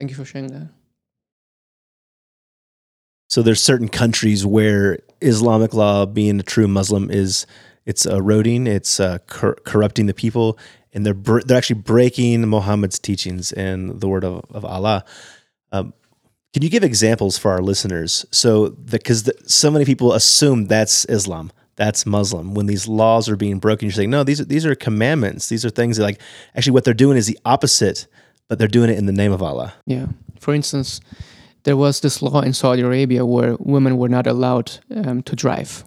[0.00, 0.68] Thank you for sharing that.
[3.28, 7.46] So there's certain countries where Islamic law, being a true Muslim, is
[7.86, 10.58] it's eroding, it's uh, cor- corrupting the people,
[10.92, 15.04] and they're br- they're actually breaking Muhammad's teachings and the word of, of Allah.
[15.72, 15.94] Um,
[16.52, 18.26] can you give examples for our listeners?
[18.30, 22.54] So because so many people assume that's Islam, that's Muslim.
[22.54, 25.48] When these laws are being broken, you're saying no, these are, these are commandments.
[25.48, 26.20] These are things that like
[26.54, 28.06] actually what they're doing is the opposite,
[28.48, 29.74] but they're doing it in the name of Allah.
[29.86, 30.06] Yeah.
[30.38, 31.00] For instance,
[31.64, 35.84] there was this law in Saudi Arabia where women were not allowed um, to drive.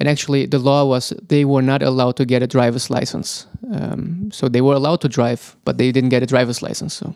[0.00, 3.46] And actually, the law was they were not allowed to get a driver's license.
[3.72, 6.94] Um, so they were allowed to drive, but they didn't get a driver's license.
[6.94, 7.14] So,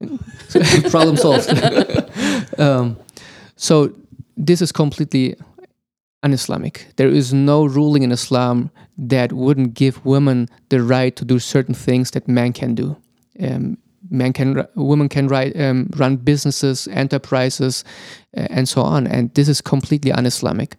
[0.48, 1.48] so problem solved.
[2.58, 2.96] um,
[3.56, 3.92] so
[4.36, 5.36] this is completely
[6.22, 6.86] un-Islamic.
[6.96, 11.74] There is no ruling in Islam that wouldn't give women the right to do certain
[11.74, 12.96] things that men can do.
[13.40, 13.78] Um,
[14.10, 17.84] men can, women can ri- um, run businesses, enterprises,
[18.36, 19.06] uh, and so on.
[19.06, 20.76] And this is completely un-Islamic.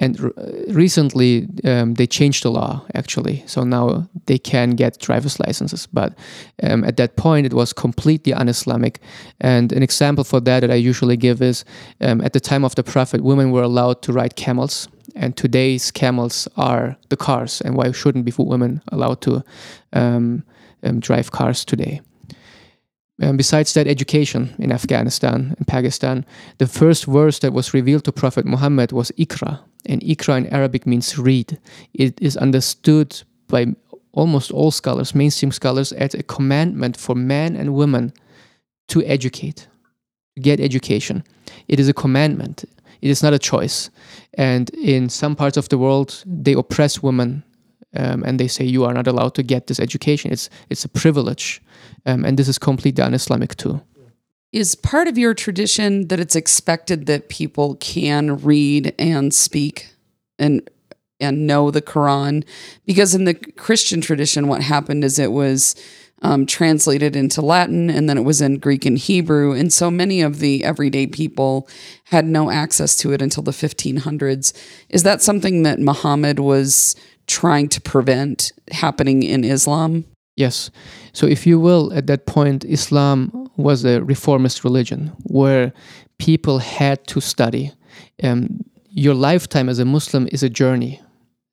[0.00, 0.32] And r-
[0.68, 5.86] recently, um, they changed the law actually, so now they can get driver's licenses.
[5.92, 6.14] But
[6.62, 8.98] um, at that point, it was completely un-Islamic.
[9.40, 11.64] And an example for that that I usually give is
[12.00, 15.90] um, at the time of the Prophet, women were allowed to ride camels, and today's
[15.90, 17.60] camels are the cars.
[17.60, 19.44] And why shouldn't be women allowed to
[19.92, 20.44] um,
[20.82, 22.00] um, drive cars today?
[23.20, 26.24] And besides that, education in Afghanistan and Pakistan,
[26.58, 29.60] the first verse that was revealed to Prophet Muhammad was Iqra.
[29.86, 31.58] And iqra in Arabic means read.
[31.94, 33.66] It is understood by
[34.12, 38.12] almost all scholars, mainstream scholars, as a commandment for men and women
[38.88, 39.68] to educate,
[40.36, 41.22] to get education.
[41.68, 42.64] It is a commandment.
[43.02, 43.90] It is not a choice.
[44.34, 47.44] And in some parts of the world, they oppress women
[47.96, 50.32] um, and they say you are not allowed to get this education.
[50.32, 51.60] It's it's a privilege,
[52.06, 53.80] um, and this is completely un-Islamic too.
[54.52, 59.94] Is part of your tradition that it's expected that people can read and speak
[60.38, 60.68] and
[61.20, 62.44] and know the Quran?
[62.84, 65.76] Because in the Christian tradition, what happened is it was
[66.22, 69.52] um, translated into Latin and then it was in Greek and Hebrew.
[69.52, 71.68] And so many of the everyday people
[72.04, 74.52] had no access to it until the 1500s.
[74.88, 76.94] Is that something that Muhammad was
[77.26, 80.04] trying to prevent happening in Islam?
[80.36, 80.70] Yes.
[81.12, 85.72] So, if you will, at that point, Islam was a reformist religion where
[86.18, 87.72] people had to study.
[88.22, 91.00] Um, your lifetime as a Muslim is a journey.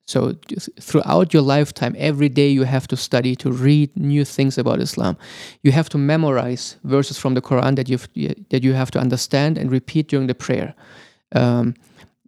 [0.06, 0.36] So,
[0.80, 5.18] throughout your lifetime, every day you have to study to read new things about Islam.
[5.62, 7.98] You have to memorize verses from the Quran that you
[8.50, 10.74] that you have to understand and repeat during the prayer.
[11.34, 11.74] Um,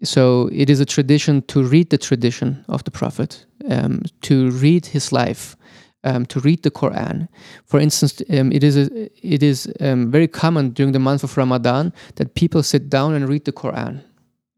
[0.03, 4.87] so it is a tradition to read the tradition of the Prophet, um, to read
[4.87, 5.57] his life,
[6.05, 7.29] um, to read the Quran.
[7.65, 11.37] For instance, um, it is a, it is um, very common during the month of
[11.37, 14.03] Ramadan that people sit down and read the Quran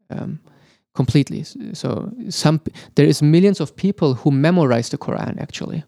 [0.09, 0.39] um,
[0.93, 1.43] completely.
[1.73, 2.61] So some
[2.95, 5.83] there is millions of people who memorize the Quran actually.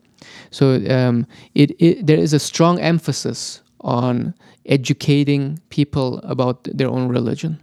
[0.52, 4.34] So um, it, it there is a strong emphasis on
[4.66, 7.60] educating people about their own religion.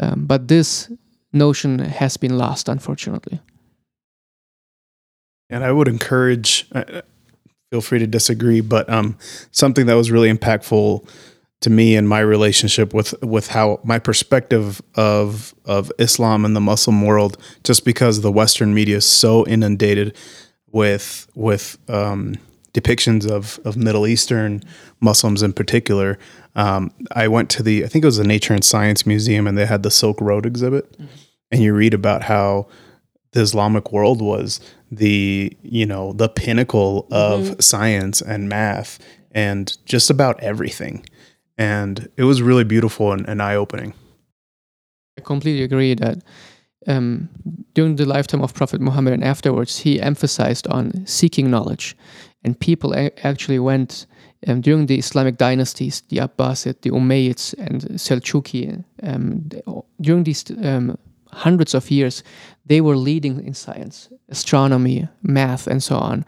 [0.00, 0.90] Um, but this
[1.32, 3.40] notion has been lost, unfortunately.
[5.50, 7.02] And I would encourage, uh,
[7.72, 9.16] feel free to disagree, but um,
[9.50, 11.08] something that was really impactful
[11.62, 16.60] to me in my relationship with with how my perspective of of Islam and the
[16.60, 20.14] Muslim world, just because the Western media is so inundated
[20.70, 22.34] with with um,
[22.74, 24.62] depictions of of Middle Eastern
[25.00, 26.18] Muslims in particular.
[26.54, 29.56] Um, I went to the I think it was the Nature and Science Museum, and
[29.56, 31.06] they had the Silk Road exhibit, mm-hmm.
[31.50, 32.68] and you read about how
[33.30, 34.60] the Islamic world was
[34.92, 37.60] the you know the pinnacle of mm-hmm.
[37.60, 38.98] science and math
[39.32, 41.04] and just about everything,
[41.56, 43.94] and it was really beautiful and, and eye opening.
[45.18, 46.18] I completely agree that
[46.86, 47.28] um,
[47.74, 51.96] during the lifetime of Prophet Muhammad and afterwards, he emphasized on seeking knowledge,
[52.44, 54.06] and people a- actually went
[54.46, 58.84] um, during the Islamic dynasties, the Abbasid, the Umayyads, and Seljuki.
[59.02, 59.48] Um,
[60.00, 60.98] during these um,
[61.30, 62.22] hundreds of years,
[62.66, 66.24] they were leading in science, astronomy, math, and so on.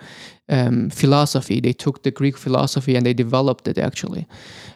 [0.48, 4.26] Um, philosophy, they took the Greek philosophy and they developed it actually.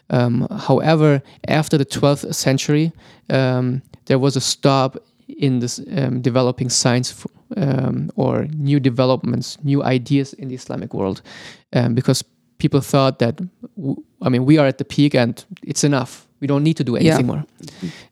[0.09, 2.91] Um, however, after the 12th century,
[3.29, 7.25] um, there was a stop in this um, developing science
[7.55, 11.21] um, or new developments, new ideas in the Islamic world,
[11.73, 12.23] um, because
[12.57, 13.39] people thought that,
[14.21, 16.27] I mean, we are at the peak and it's enough.
[16.39, 17.33] We don't need to do anything yeah.
[17.33, 17.45] more.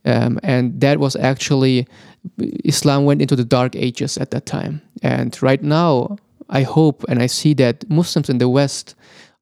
[0.05, 1.87] Um, and that was actually,
[2.63, 4.81] Islam went into the dark ages at that time.
[5.01, 6.17] And right now,
[6.49, 8.95] I hope and I see that Muslims in the West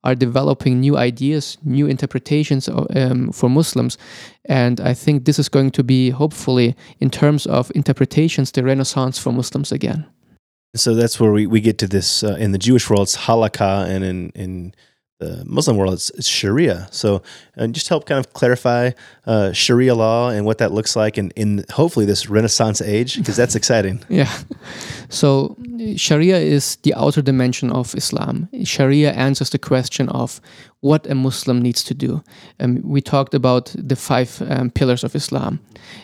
[0.03, 3.97] are developing new ideas, new interpretations um, for Muslims.
[4.45, 9.17] And I think this is going to be, hopefully, in terms of interpretations, the renaissance
[9.17, 10.05] for Muslims again.
[10.75, 13.87] So that's where we, we get to this uh, in the Jewish world, it's halakha,
[13.87, 14.75] and in, in
[15.19, 16.87] the Muslim world, it's, it's Sharia.
[16.91, 17.21] So,
[17.57, 18.91] uh, just help kind of clarify
[19.25, 23.37] uh, Sharia law and what that looks like in, in hopefully this Renaissance age, because
[23.37, 24.03] that's exciting.
[24.09, 24.31] yeah.
[25.09, 25.55] So,
[25.95, 28.49] Sharia is the outer dimension of Islam.
[28.63, 30.41] Sharia answers the question of
[30.81, 32.21] what a Muslim needs to do.
[32.59, 35.59] Um, we talked about the five um, pillars of Islam.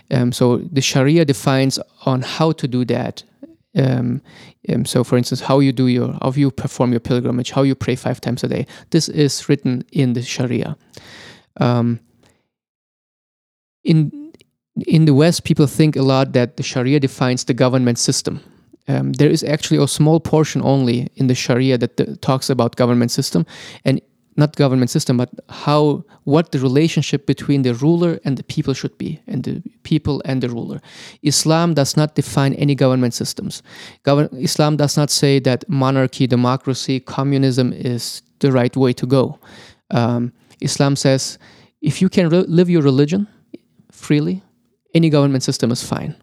[0.10, 3.24] Um, so, the Sharia defines on how to do that
[3.76, 4.22] um,
[4.70, 7.76] um, so, for instance, how you do your, how you perform your pilgrimage, how you
[7.76, 8.66] pray five times a day.
[8.90, 10.78] This is written in the Sharia.
[11.58, 12.00] Um,
[13.84, 14.32] in
[14.88, 18.40] in the West, people think a lot that the Sharia defines the government system.
[18.88, 22.76] Um, there is actually a small portion only in the Sharia that the, talks about
[22.76, 23.46] government system,
[23.86, 24.02] and
[24.38, 28.98] not government system, but how what the relationship between the ruler and the people should
[28.98, 30.80] be, and the people and the ruler.
[31.22, 33.62] Islam does not define any government systems.
[34.08, 39.40] Islam does not say that monarchy, democracy, communism is the right way to go.
[39.92, 41.38] Um, Islam says
[41.82, 43.28] if you can re- live your religion
[43.92, 44.42] freely,
[44.94, 46.16] any government system is fine.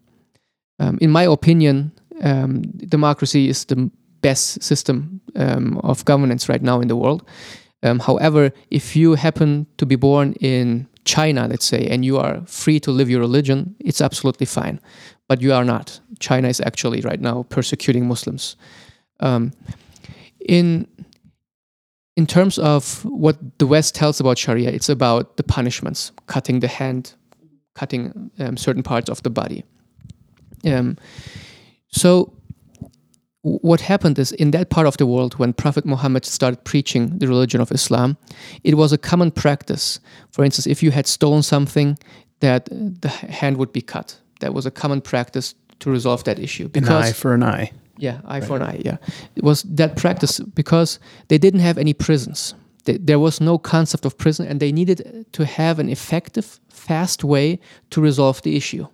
[0.78, 1.92] Um, in my opinion,
[2.22, 3.90] um, democracy is the
[4.20, 7.28] best system um, of governance right now in the world
[7.82, 12.42] um, however, if you happen to be born in China, let's say, and you are
[12.46, 14.80] free to live your religion, it's absolutely fine.
[15.28, 16.00] But you are not.
[16.18, 18.56] China is actually right now persecuting Muslims.
[19.20, 19.52] Um,
[20.40, 20.86] in
[22.16, 26.66] in terms of what the West tells about Sharia, it's about the punishments, cutting the
[26.66, 27.14] hand,
[27.76, 29.62] cutting um, certain parts of the body.
[30.64, 30.96] Um,
[31.90, 32.32] so
[33.42, 37.26] what happened is in that part of the world when prophet muhammad started preaching the
[37.28, 38.16] religion of islam
[38.64, 41.96] it was a common practice for instance if you had stolen something
[42.40, 42.64] that
[43.02, 46.84] the hand would be cut that was a common practice to resolve that issue An
[46.88, 47.70] eye for an eye.
[47.98, 48.80] yeah, eye for an eye.
[48.84, 48.96] Yeah,
[49.36, 52.54] it was that practice because they didn't have any prisons.
[52.84, 57.58] There was no concept of prison, and they needed to have an effective, fast way
[57.90, 58.86] to resolve the issue,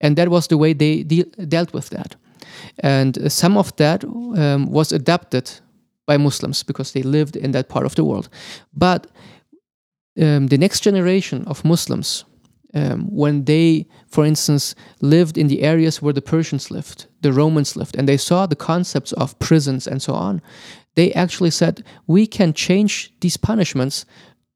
[0.00, 2.16] and that was the way they de- dealt with that.
[2.78, 5.50] And some of that um, was adapted
[6.06, 8.28] by Muslims because they lived in that part of the world.
[8.72, 9.06] But
[10.20, 12.24] um, the next generation of Muslims,
[12.74, 17.76] um, when they, for instance, lived in the areas where the Persians lived, the Romans
[17.76, 20.42] lived, and they saw the concepts of prisons and so on,
[20.94, 24.06] they actually said, we can change these punishments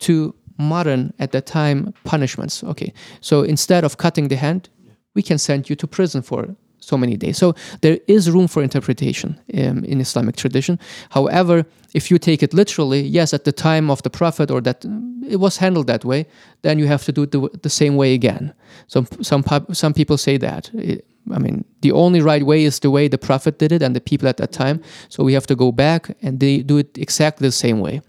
[0.01, 2.65] to modern, at that time, punishments.
[2.65, 4.69] Okay, so instead of cutting the hand,
[5.15, 7.37] we can send you to prison for so many days.
[7.39, 10.79] So there is room for interpretation um, in Islamic tradition.
[11.11, 11.65] However,
[11.95, 15.23] if you take it literally, yes, at the time of the Prophet or that um,
[15.29, 16.27] it was handled that way,
[16.63, 18.53] then you have to do it the, the same way again.
[18.87, 20.71] So some some people say that.
[20.75, 23.95] It- I mean, the only right way is the way the Prophet did it and
[23.95, 24.81] the people at that time.
[25.09, 28.01] So we have to go back and they do it exactly the same way.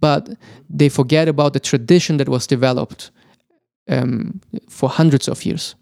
[0.00, 0.28] But
[0.78, 3.10] they forget about the tradition that was developed
[3.88, 5.74] um, for hundreds of years.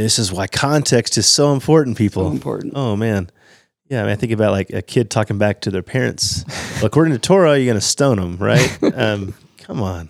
[0.00, 2.24] This is why context is so important, people.
[2.24, 2.72] So important.
[2.76, 3.30] Oh man,
[3.88, 4.00] yeah.
[4.00, 6.44] I mean, I think about like a kid talking back to their parents.
[6.76, 8.78] well, according to Torah, you're gonna stone them, right?
[8.94, 10.08] um, come on.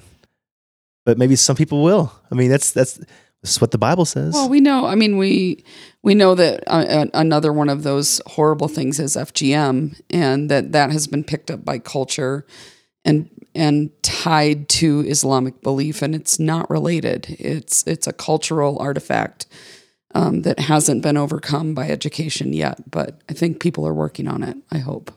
[1.04, 2.12] But maybe some people will.
[2.30, 3.00] I mean, that's that's
[3.42, 4.34] this is what the Bible says.
[4.34, 4.84] Well, we know.
[4.84, 5.64] I mean, we
[6.02, 10.72] we know that uh, uh, another one of those horrible things is FGM, and that
[10.72, 12.46] that has been picked up by culture
[13.04, 17.34] and and tied to Islamic belief, and it's not related.
[17.38, 19.46] It's it's a cultural artifact
[20.14, 22.90] um, that hasn't been overcome by education yet.
[22.90, 24.56] But I think people are working on it.
[24.70, 25.12] I hope.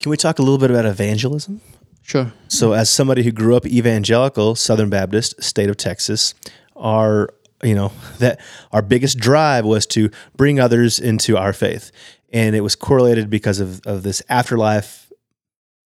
[0.00, 1.60] Can we talk a little bit about evangelism?
[2.02, 2.32] Sure.
[2.48, 6.34] So, as somebody who grew up evangelical, Southern Baptist, state of Texas,
[6.76, 8.40] our you know that
[8.72, 11.92] our biggest drive was to bring others into our faith,
[12.32, 15.08] and it was correlated because of of this afterlife.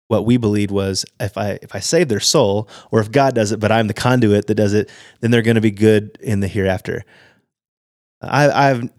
[0.08, 3.52] What we believed was if I if I save their soul, or if God does
[3.52, 6.40] it, but I'm the conduit that does it, then they're going to be good in
[6.40, 7.04] the hereafter.
[8.28, 8.90] I, I've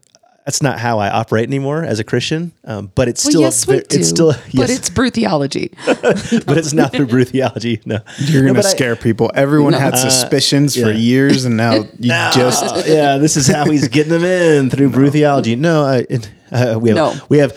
[0.44, 3.66] that's not how I operate anymore as a Christian, um, but it's Well, still yes,
[3.66, 3.98] we do.
[3.98, 5.72] it's still but it's Brew theology.
[5.86, 7.80] but it's not through Brew theology.
[7.84, 9.30] No, You're gonna but I- scare people.
[9.34, 9.80] Everyone No.
[9.80, 10.96] had suspicions for yeah.
[10.98, 14.90] years, and now you just Uh, yeah, this is how he's getting them in through
[14.90, 15.56] brew theology.
[15.56, 16.06] No, I,
[16.52, 17.14] uh, we have No.
[17.28, 17.56] we have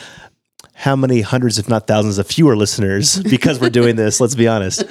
[0.74, 4.20] how many hundreds, if not thousands, of fewer listeners because we're doing this.
[4.20, 4.84] Let's be honest.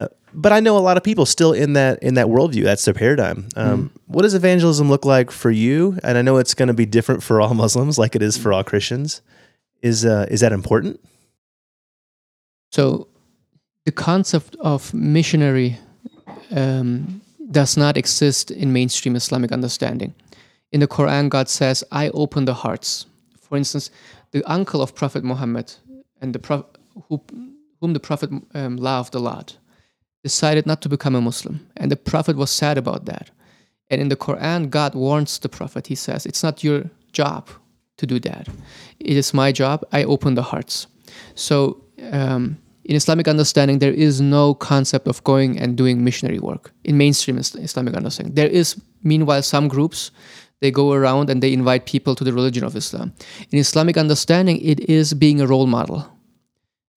[0.00, 2.64] Uh, but I know a lot of people still in that in that worldview.
[2.64, 3.48] That's their paradigm.
[3.56, 5.98] Um, What does evangelism look like for you?
[6.02, 8.52] And I know it's going to be different for all Muslims, like it is for
[8.52, 9.22] all Christians.
[9.82, 11.00] Is uh, is that important?
[12.70, 13.08] So
[13.84, 15.78] the concept of missionary
[16.50, 17.20] um,
[17.50, 20.14] does not exist in mainstream Islamic understanding.
[20.72, 23.06] In the Quran, God says, I open the hearts.
[23.40, 23.90] For instance,
[24.32, 25.72] the uncle of Prophet Muhammad
[26.20, 26.66] and the Pro-
[27.08, 27.22] who,
[27.80, 29.56] whom the Prophet um, loved a lot
[30.30, 31.56] decided not to become a Muslim.
[31.76, 33.26] And the Prophet was sad about that.
[33.90, 35.82] And in the Quran, God warns the Prophet.
[35.86, 36.80] He says, It's not your
[37.20, 37.42] job
[38.00, 38.44] to do that.
[39.10, 39.76] It is my job.
[39.98, 40.74] I open the hearts.
[41.34, 41.54] So,
[42.12, 42.42] um,
[42.90, 47.36] in Islamic understanding, there is no concept of going and doing missionary work in mainstream
[47.38, 48.34] Islamic understanding.
[48.40, 48.68] There is,
[49.02, 50.10] meanwhile, some groups
[50.60, 53.12] they go around and they invite people to the religion of Islam.
[53.50, 56.00] In Islamic understanding, it is being a role model.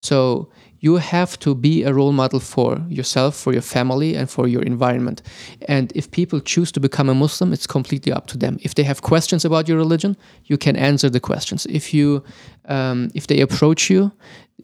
[0.02, 0.48] So
[0.80, 4.62] you have to be a role model for yourself, for your family, and for your
[4.62, 5.22] environment.
[5.68, 8.58] And if people choose to become a Muslim, it's completely up to them.
[8.62, 10.16] If they have questions about your religion,
[10.46, 11.66] you can answer the questions.
[11.66, 12.24] If you,
[12.64, 14.10] um, if they approach you,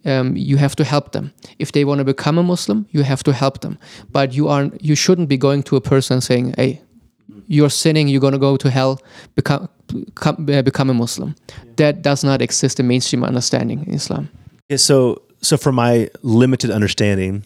[0.05, 1.33] um, you have to help them.
[1.59, 3.79] If they want to become a Muslim, you have to help them.
[4.11, 6.81] But you are, you shouldn't be going to a person saying, "Hey,
[7.47, 8.09] you're sinning.
[8.09, 9.01] You're going to go to hell.
[9.35, 11.35] Become, become, uh, become a Muslim."
[11.77, 14.29] That does not exist in mainstream understanding in Islam.
[14.69, 17.45] Yeah, so so from my limited understanding,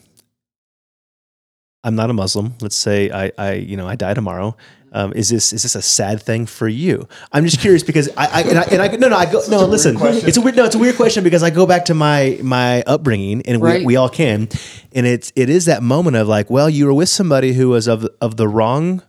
[1.83, 2.53] I'm not a Muslim.
[2.61, 4.55] Let's say I, I you know I die tomorrow.
[4.93, 7.07] Um, is this is this a sad thing for you?
[7.31, 9.65] I'm just curious because I, I, and, I and I no no I go no
[9.65, 9.95] listen.
[9.99, 12.81] it's a weird no it's a weird question because I go back to my my
[12.83, 14.49] upbringing and we, we all can.
[14.93, 17.87] And it's it is that moment of like well you were with somebody who was
[17.87, 19.01] of of the wrong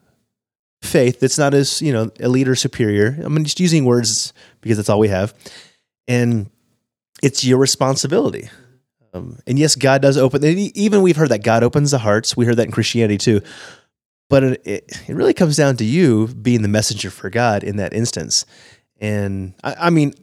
[0.82, 3.18] faith that's not as you know elite or superior.
[3.22, 5.34] I'm just using words because that's all we have.
[6.06, 6.48] And
[7.22, 8.48] it's your responsibility
[9.12, 12.46] um, and yes God does open even we've heard that God opens the hearts we
[12.46, 13.40] heard that in Christianity too
[14.32, 17.76] but it, it, it really comes down to you being the messenger for God in
[17.76, 18.46] that instance.
[18.98, 20.14] And I, I mean,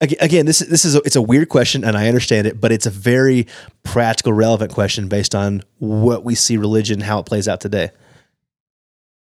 [0.00, 2.72] again, this is this is a, it's a weird question, and I understand it, but
[2.72, 3.46] it's a very
[3.84, 7.92] practical, relevant question based on what we see religion, how it plays out today.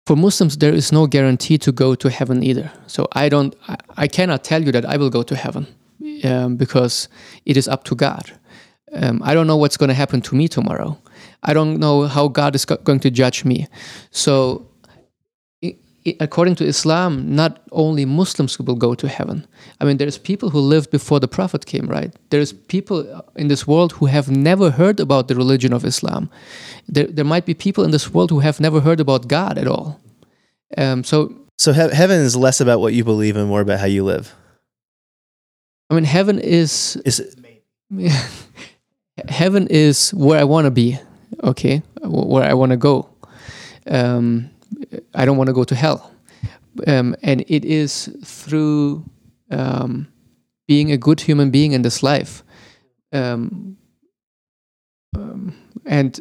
[0.09, 2.73] For Muslims, there is no guarantee to go to heaven either.
[2.89, 5.69] So I don't, I, I cannot tell you that I will go to heaven
[6.25, 7.09] um, because
[7.45, 8.33] it is up to God.
[8.93, 10.99] Um, I don't know what's going to happen to me tomorrow.
[11.43, 13.67] I don't know how God is go- going to judge me.
[14.11, 14.67] So,
[16.21, 19.47] according to Islam, not only Muslims will go to heaven.
[19.81, 22.13] I mean, there's people who lived before the Prophet came, right?
[22.31, 26.29] There's people in this world who have never heard about the religion of Islam.
[26.87, 29.67] There, there might be people in this world who have never heard about God at
[29.67, 29.99] all.
[30.77, 33.87] Um, so, So he- heaven is less about what you believe and more about how
[33.87, 34.35] you live.
[35.95, 37.37] I mean, heaven is Is
[39.29, 40.99] heaven is where I want to be,
[41.45, 43.09] okay, where I want to go.
[43.87, 44.51] Um,
[45.15, 46.11] I don't want to go to hell,
[46.89, 49.05] um, and it is through
[49.53, 50.09] um,
[50.67, 52.43] being a good human being in this life,
[53.13, 53.77] um,
[55.17, 55.55] um,
[55.87, 56.19] and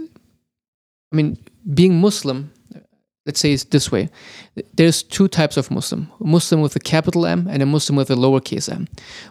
[1.12, 1.38] I mean,
[1.74, 2.53] being Muslim.
[3.26, 4.10] Let's say it's this way:
[4.74, 8.10] there's two types of Muslim: a Muslim with a capital M and a Muslim with
[8.10, 8.88] a lowercase m.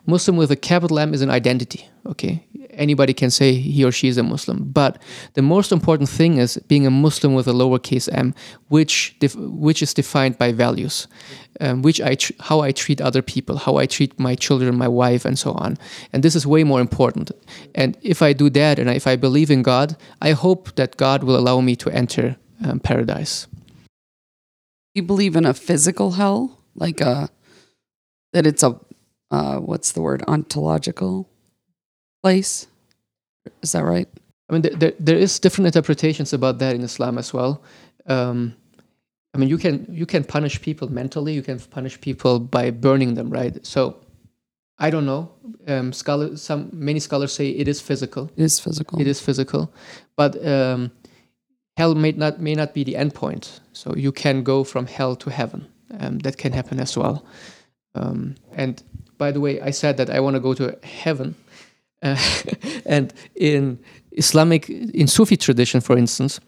[0.07, 1.87] Muslim with a capital M is an identity.
[2.07, 5.01] Okay, anybody can say he or she is a Muslim, but
[5.35, 8.35] the most important thing is being a Muslim with a lowercase m,
[8.69, 11.07] which def- which is defined by values,
[11.61, 14.89] um, which I tr- how I treat other people, how I treat my children, my
[14.89, 15.77] wife, and so on.
[16.15, 17.31] And this is way more important.
[17.75, 21.25] And if I do that, and if I believe in God, I hope that God
[21.25, 23.47] will allow me to enter um, paradise.
[24.95, 27.31] You believe in a physical hell, like a
[28.33, 28.79] that it's a
[29.31, 31.29] uh, what's the word ontological
[32.23, 32.67] place?
[33.63, 34.09] Is that right?
[34.49, 37.63] I mean, there, there, there is different interpretations about that in Islam as well.
[38.07, 38.55] Um,
[39.35, 41.33] I mean, you can you can punish people mentally.
[41.33, 43.65] You can punish people by burning them, right?
[43.65, 43.97] So,
[44.79, 45.31] I don't know.
[45.67, 48.31] Um, scholar, some many scholars say it is physical.
[48.37, 49.01] It is physical.
[49.01, 49.73] It is physical,
[50.17, 50.91] but um,
[51.77, 53.61] hell may not may not be the end point.
[53.73, 55.67] So you can go from hell to heaven.
[56.01, 57.25] Um, that can happen as well.
[57.95, 58.83] Um, and
[59.19, 61.35] by the way, I said that I want to go to heaven.
[62.03, 62.17] Uh,
[62.87, 63.79] and in
[64.13, 66.41] Islamic, in Sufi tradition, for instance,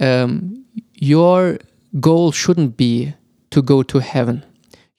[0.00, 0.64] um,
[0.94, 1.58] your
[2.00, 3.14] goal shouldn't be
[3.50, 4.44] to go to heaven.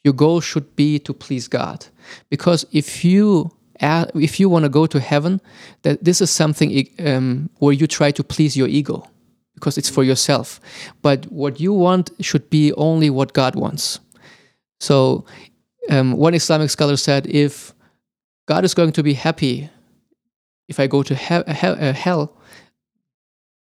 [0.04, 1.88] Your goal should be to please God,
[2.30, 3.52] because if you
[3.82, 5.42] if you want to go to heaven,
[5.84, 9.08] that this is something um, where you try to please your ego,
[9.60, 10.60] because it's for yourself.
[11.02, 14.00] But what you want should be only what God wants.
[14.80, 15.26] So,
[15.90, 17.74] um, one Islamic scholar said, if
[18.48, 19.70] God is going to be happy
[20.70, 22.38] if I go to he- he- uh, hell,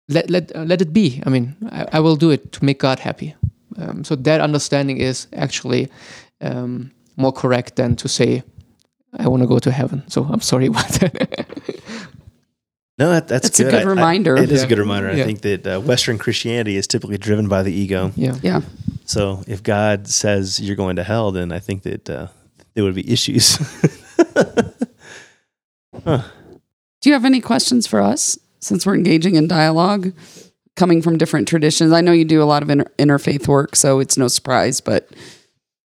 [0.09, 1.21] let let uh, let it be.
[1.25, 3.35] I mean, I, I will do it to make God happy.
[3.77, 5.89] Um, so that understanding is actually
[6.41, 8.43] um, more correct than to say
[9.19, 10.03] I want to go to heaven.
[10.09, 11.45] So I'm sorry about that.
[12.97, 13.71] no, that, that's That's a good.
[13.71, 14.35] good I- I- reminder.
[14.37, 15.09] it is a good reminder.
[15.09, 18.11] I think that uh, Western Christianity is typically driven by the ego.
[18.15, 18.35] yeah.
[18.41, 18.61] yeah.
[19.05, 22.27] So if God says you're going to hell, then I think that uh,
[22.73, 23.57] there would be issues.
[26.05, 26.21] Do
[27.05, 30.11] you have any questions for us since we're engaging in dialogue,
[30.75, 31.91] coming from different traditions?
[31.93, 34.81] I know you do a lot of inter- interfaith work, so it's no surprise.
[34.81, 35.09] But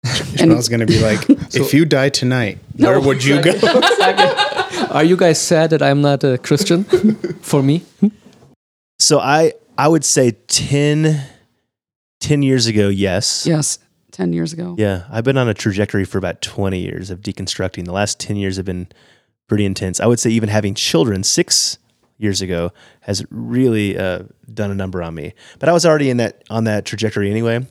[0.03, 3.51] I was going to be like, if you die tonight, where would you go?
[4.95, 6.85] Are you guys sad that I'm not a Christian?
[7.41, 7.83] For me,
[8.97, 11.21] So I I would say 10,
[12.21, 13.45] 10 years ago, yes.
[13.45, 13.77] yes,
[14.11, 14.73] ten years ago.
[14.77, 17.83] Yeah, I've been on a trajectory for about 20 years of deconstructing.
[17.83, 18.87] The last 10 years have been
[19.49, 19.99] pretty intense.
[19.99, 21.77] I would say even having children 6
[22.17, 22.71] years ago
[23.01, 24.19] has really uh,
[24.53, 25.33] done a number on me.
[25.59, 27.67] But I was already in that on that trajectory anyway.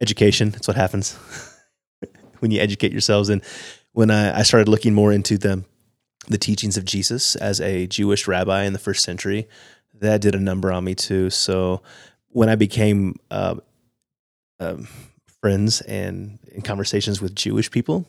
[0.00, 1.12] Education, that's what happens
[2.40, 3.42] when you educate yourselves and
[3.92, 5.64] when I, I started looking more into the
[6.28, 9.48] the teachings of Jesus as a Jewish rabbi in the first century,
[9.94, 11.30] that did a number on me too.
[11.30, 11.82] So
[12.28, 13.56] when I became uh,
[14.60, 14.88] um,
[15.40, 18.06] friends and in conversations with Jewish people,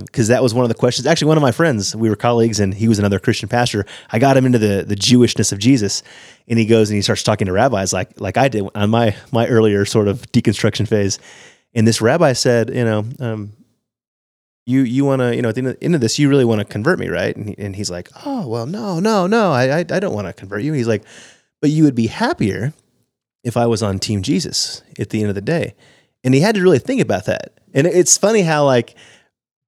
[0.00, 1.06] because that was one of the questions.
[1.06, 3.84] Actually, one of my friends, we were colleagues, and he was another Christian pastor.
[4.10, 6.02] I got him into the the Jewishness of Jesus,
[6.48, 9.14] and he goes and he starts talking to rabbis like like I did on my
[9.32, 11.18] my earlier sort of deconstruction phase.
[11.74, 13.52] And this rabbi said, you know, um,
[14.66, 16.64] you you want to you know at the end of, this you really want to
[16.64, 17.36] convert me right?
[17.36, 20.26] And, he, and he's like oh well no no no I I, I don't want
[20.26, 20.72] to convert you.
[20.72, 21.02] He's like
[21.60, 22.72] but you would be happier
[23.44, 25.74] if I was on team Jesus at the end of the day.
[26.24, 27.58] And he had to really think about that.
[27.74, 28.94] And it's funny how like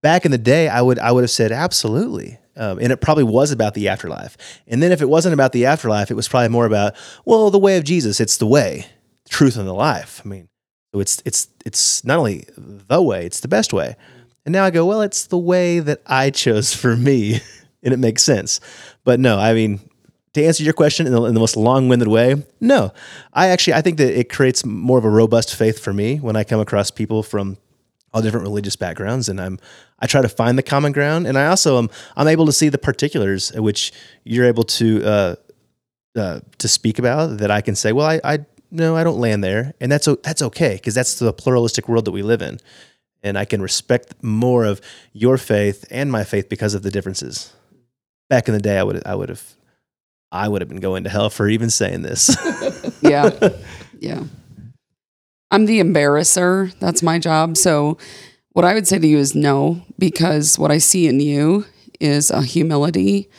[0.02, 2.38] back in the day I would I would have said absolutely.
[2.56, 4.36] Um, and it probably was about the afterlife.
[4.68, 7.58] And then if it wasn't about the afterlife it was probably more about well the
[7.58, 8.86] way of Jesus it's the way
[9.28, 10.22] truth and the life.
[10.24, 10.48] I mean
[10.94, 13.96] so it's it's it's not only the way it's the best way
[14.44, 17.40] and now I go, well, it's the way that I chose for me,
[17.82, 18.60] and it makes sense.
[19.02, 19.80] But no, I mean,
[20.34, 22.92] to answer your question in the, in the most long-winded way, no.
[23.32, 26.36] I actually I think that it creates more of a robust faith for me when
[26.36, 27.56] I come across people from
[28.12, 29.58] all different religious backgrounds, and I'm
[29.98, 32.68] I try to find the common ground, and I also am I'm able to see
[32.68, 33.92] the particulars at which
[34.24, 35.34] you're able to uh,
[36.16, 38.38] uh, to speak about that I can say, well, I, I
[38.70, 42.12] no, I don't land there, and that's that's okay because that's the pluralistic world that
[42.12, 42.60] we live in
[43.24, 44.80] and I can respect more of
[45.12, 47.52] your faith and my faith because of the differences.
[48.28, 49.42] Back in the day, I would I would have
[50.30, 52.36] I would have been going to hell for even saying this.
[53.00, 53.30] yeah.
[53.98, 54.24] Yeah.
[55.50, 56.70] I'm the embarrasser.
[56.80, 57.56] That's my job.
[57.56, 57.98] So,
[58.50, 61.66] what I would say to you is no, because what I see in you
[62.00, 63.30] is a humility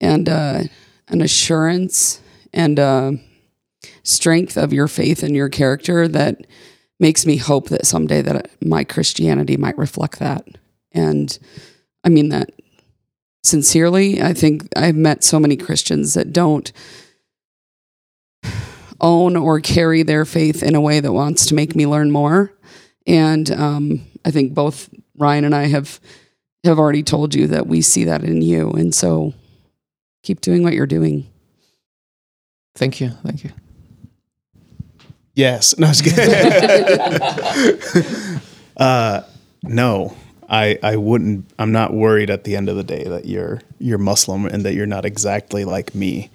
[0.00, 0.64] and uh,
[1.08, 2.20] an assurance
[2.52, 3.18] and a
[4.02, 6.46] strength of your faith and your character that
[6.98, 10.46] makes me hope that someday that my Christianity might reflect that.
[10.92, 11.38] And
[12.04, 12.50] I mean that
[13.44, 14.22] sincerely.
[14.22, 16.72] I think I've met so many Christians that don't
[19.00, 22.52] own or carry their faith in a way that wants to make me learn more.
[23.06, 26.00] And um, I think both Ryan and I have
[26.64, 28.70] have already told you that we see that in you.
[28.70, 29.34] And so
[30.22, 31.26] keep doing what you're doing.
[32.74, 33.10] Thank you.
[33.22, 33.52] Thank you.
[35.36, 35.78] Yes.
[35.78, 36.24] No, I was kidding.
[38.78, 39.22] uh,
[39.62, 40.16] no,
[40.48, 41.48] I I wouldn't.
[41.58, 44.74] I'm not worried at the end of the day that you're you're Muslim and that
[44.74, 46.30] you're not exactly like me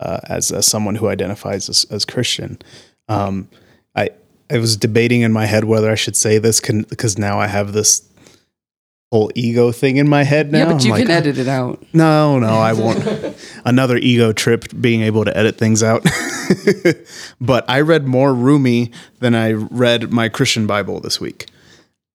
[0.00, 2.58] uh, as, as someone who identifies as, as Christian.
[3.08, 3.48] Um,
[3.94, 4.10] I
[4.50, 7.72] I was debating in my head whether I should say this because now I have
[7.74, 8.08] this
[9.12, 10.58] whole ego thing in my head now.
[10.58, 11.84] Yeah, but you I'm can like, edit it out.
[11.92, 13.04] No, no, I won't.
[13.64, 16.04] Another ego trip being able to edit things out.
[17.40, 21.46] but I read more Rumi than I read my Christian Bible this week.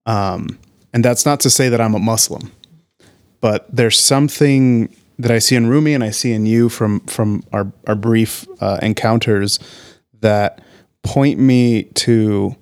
[0.05, 0.59] Um,
[0.93, 2.51] and that's not to say that I'm a Muslim,
[3.39, 7.43] but there's something that I see in Rumi and I see in you from from
[7.53, 9.59] our our brief uh, encounters
[10.21, 10.61] that
[11.03, 12.55] point me to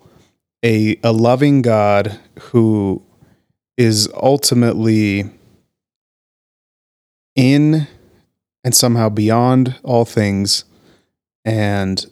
[0.63, 3.01] a a loving God who
[3.77, 5.29] is ultimately
[7.35, 7.87] in
[8.63, 10.65] and somehow beyond all things
[11.45, 12.05] and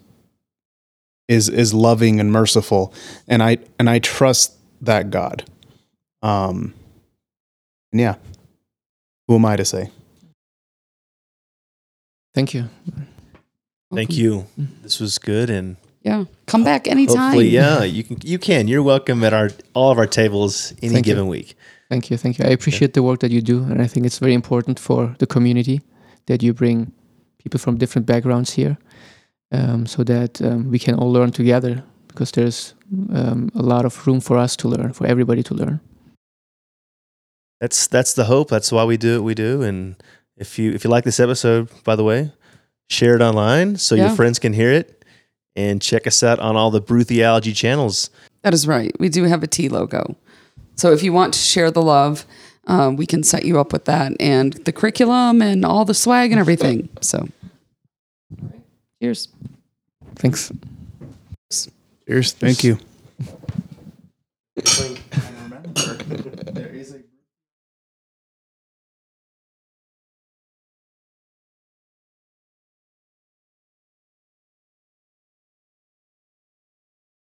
[1.27, 2.93] is is loving and merciful
[3.27, 5.43] and i and i trust that god
[6.21, 6.73] um
[7.91, 8.15] and yeah
[9.27, 9.89] who am i to say
[12.37, 12.69] Thank you.
[13.91, 14.45] Thank you.
[14.83, 16.25] This was good, and Yeah.
[16.45, 17.17] Come back anytime.
[17.17, 18.17] hopefully, yeah, you can.
[18.23, 18.67] You can.
[18.67, 21.13] You're welcome at our all of our tables any Thank you.
[21.15, 21.55] given week.
[21.89, 22.17] Thank you.
[22.17, 22.45] Thank you.
[22.45, 23.63] I appreciate the work that you do.
[23.63, 25.81] And I think it's very important for the community
[26.27, 26.91] that you bring
[27.39, 28.77] people from different backgrounds here
[29.51, 32.73] um, so that um, we can all learn together because there's
[33.13, 35.79] um, a lot of room for us to learn, for everybody to learn.
[37.59, 38.49] That's that's the hope.
[38.49, 39.61] That's why we do what we do.
[39.63, 39.95] And
[40.37, 42.31] if you if you like this episode, by the way,
[42.89, 44.07] share it online so Yeah.
[44.07, 45.03] your friends can hear it,
[45.55, 48.09] and check us out on all the Brew Theology channels.
[48.43, 48.91] That is right.
[48.99, 50.15] We do have a T logo.
[50.75, 52.25] So if you want to share the love,
[52.67, 56.31] um, we can set you up with that and the curriculum and all the swag
[56.31, 56.89] and everything.
[57.01, 57.27] So,
[59.01, 59.29] cheers.
[60.15, 60.51] Thanks.
[62.07, 62.79] cheers thank you
[66.53, 66.96] there is a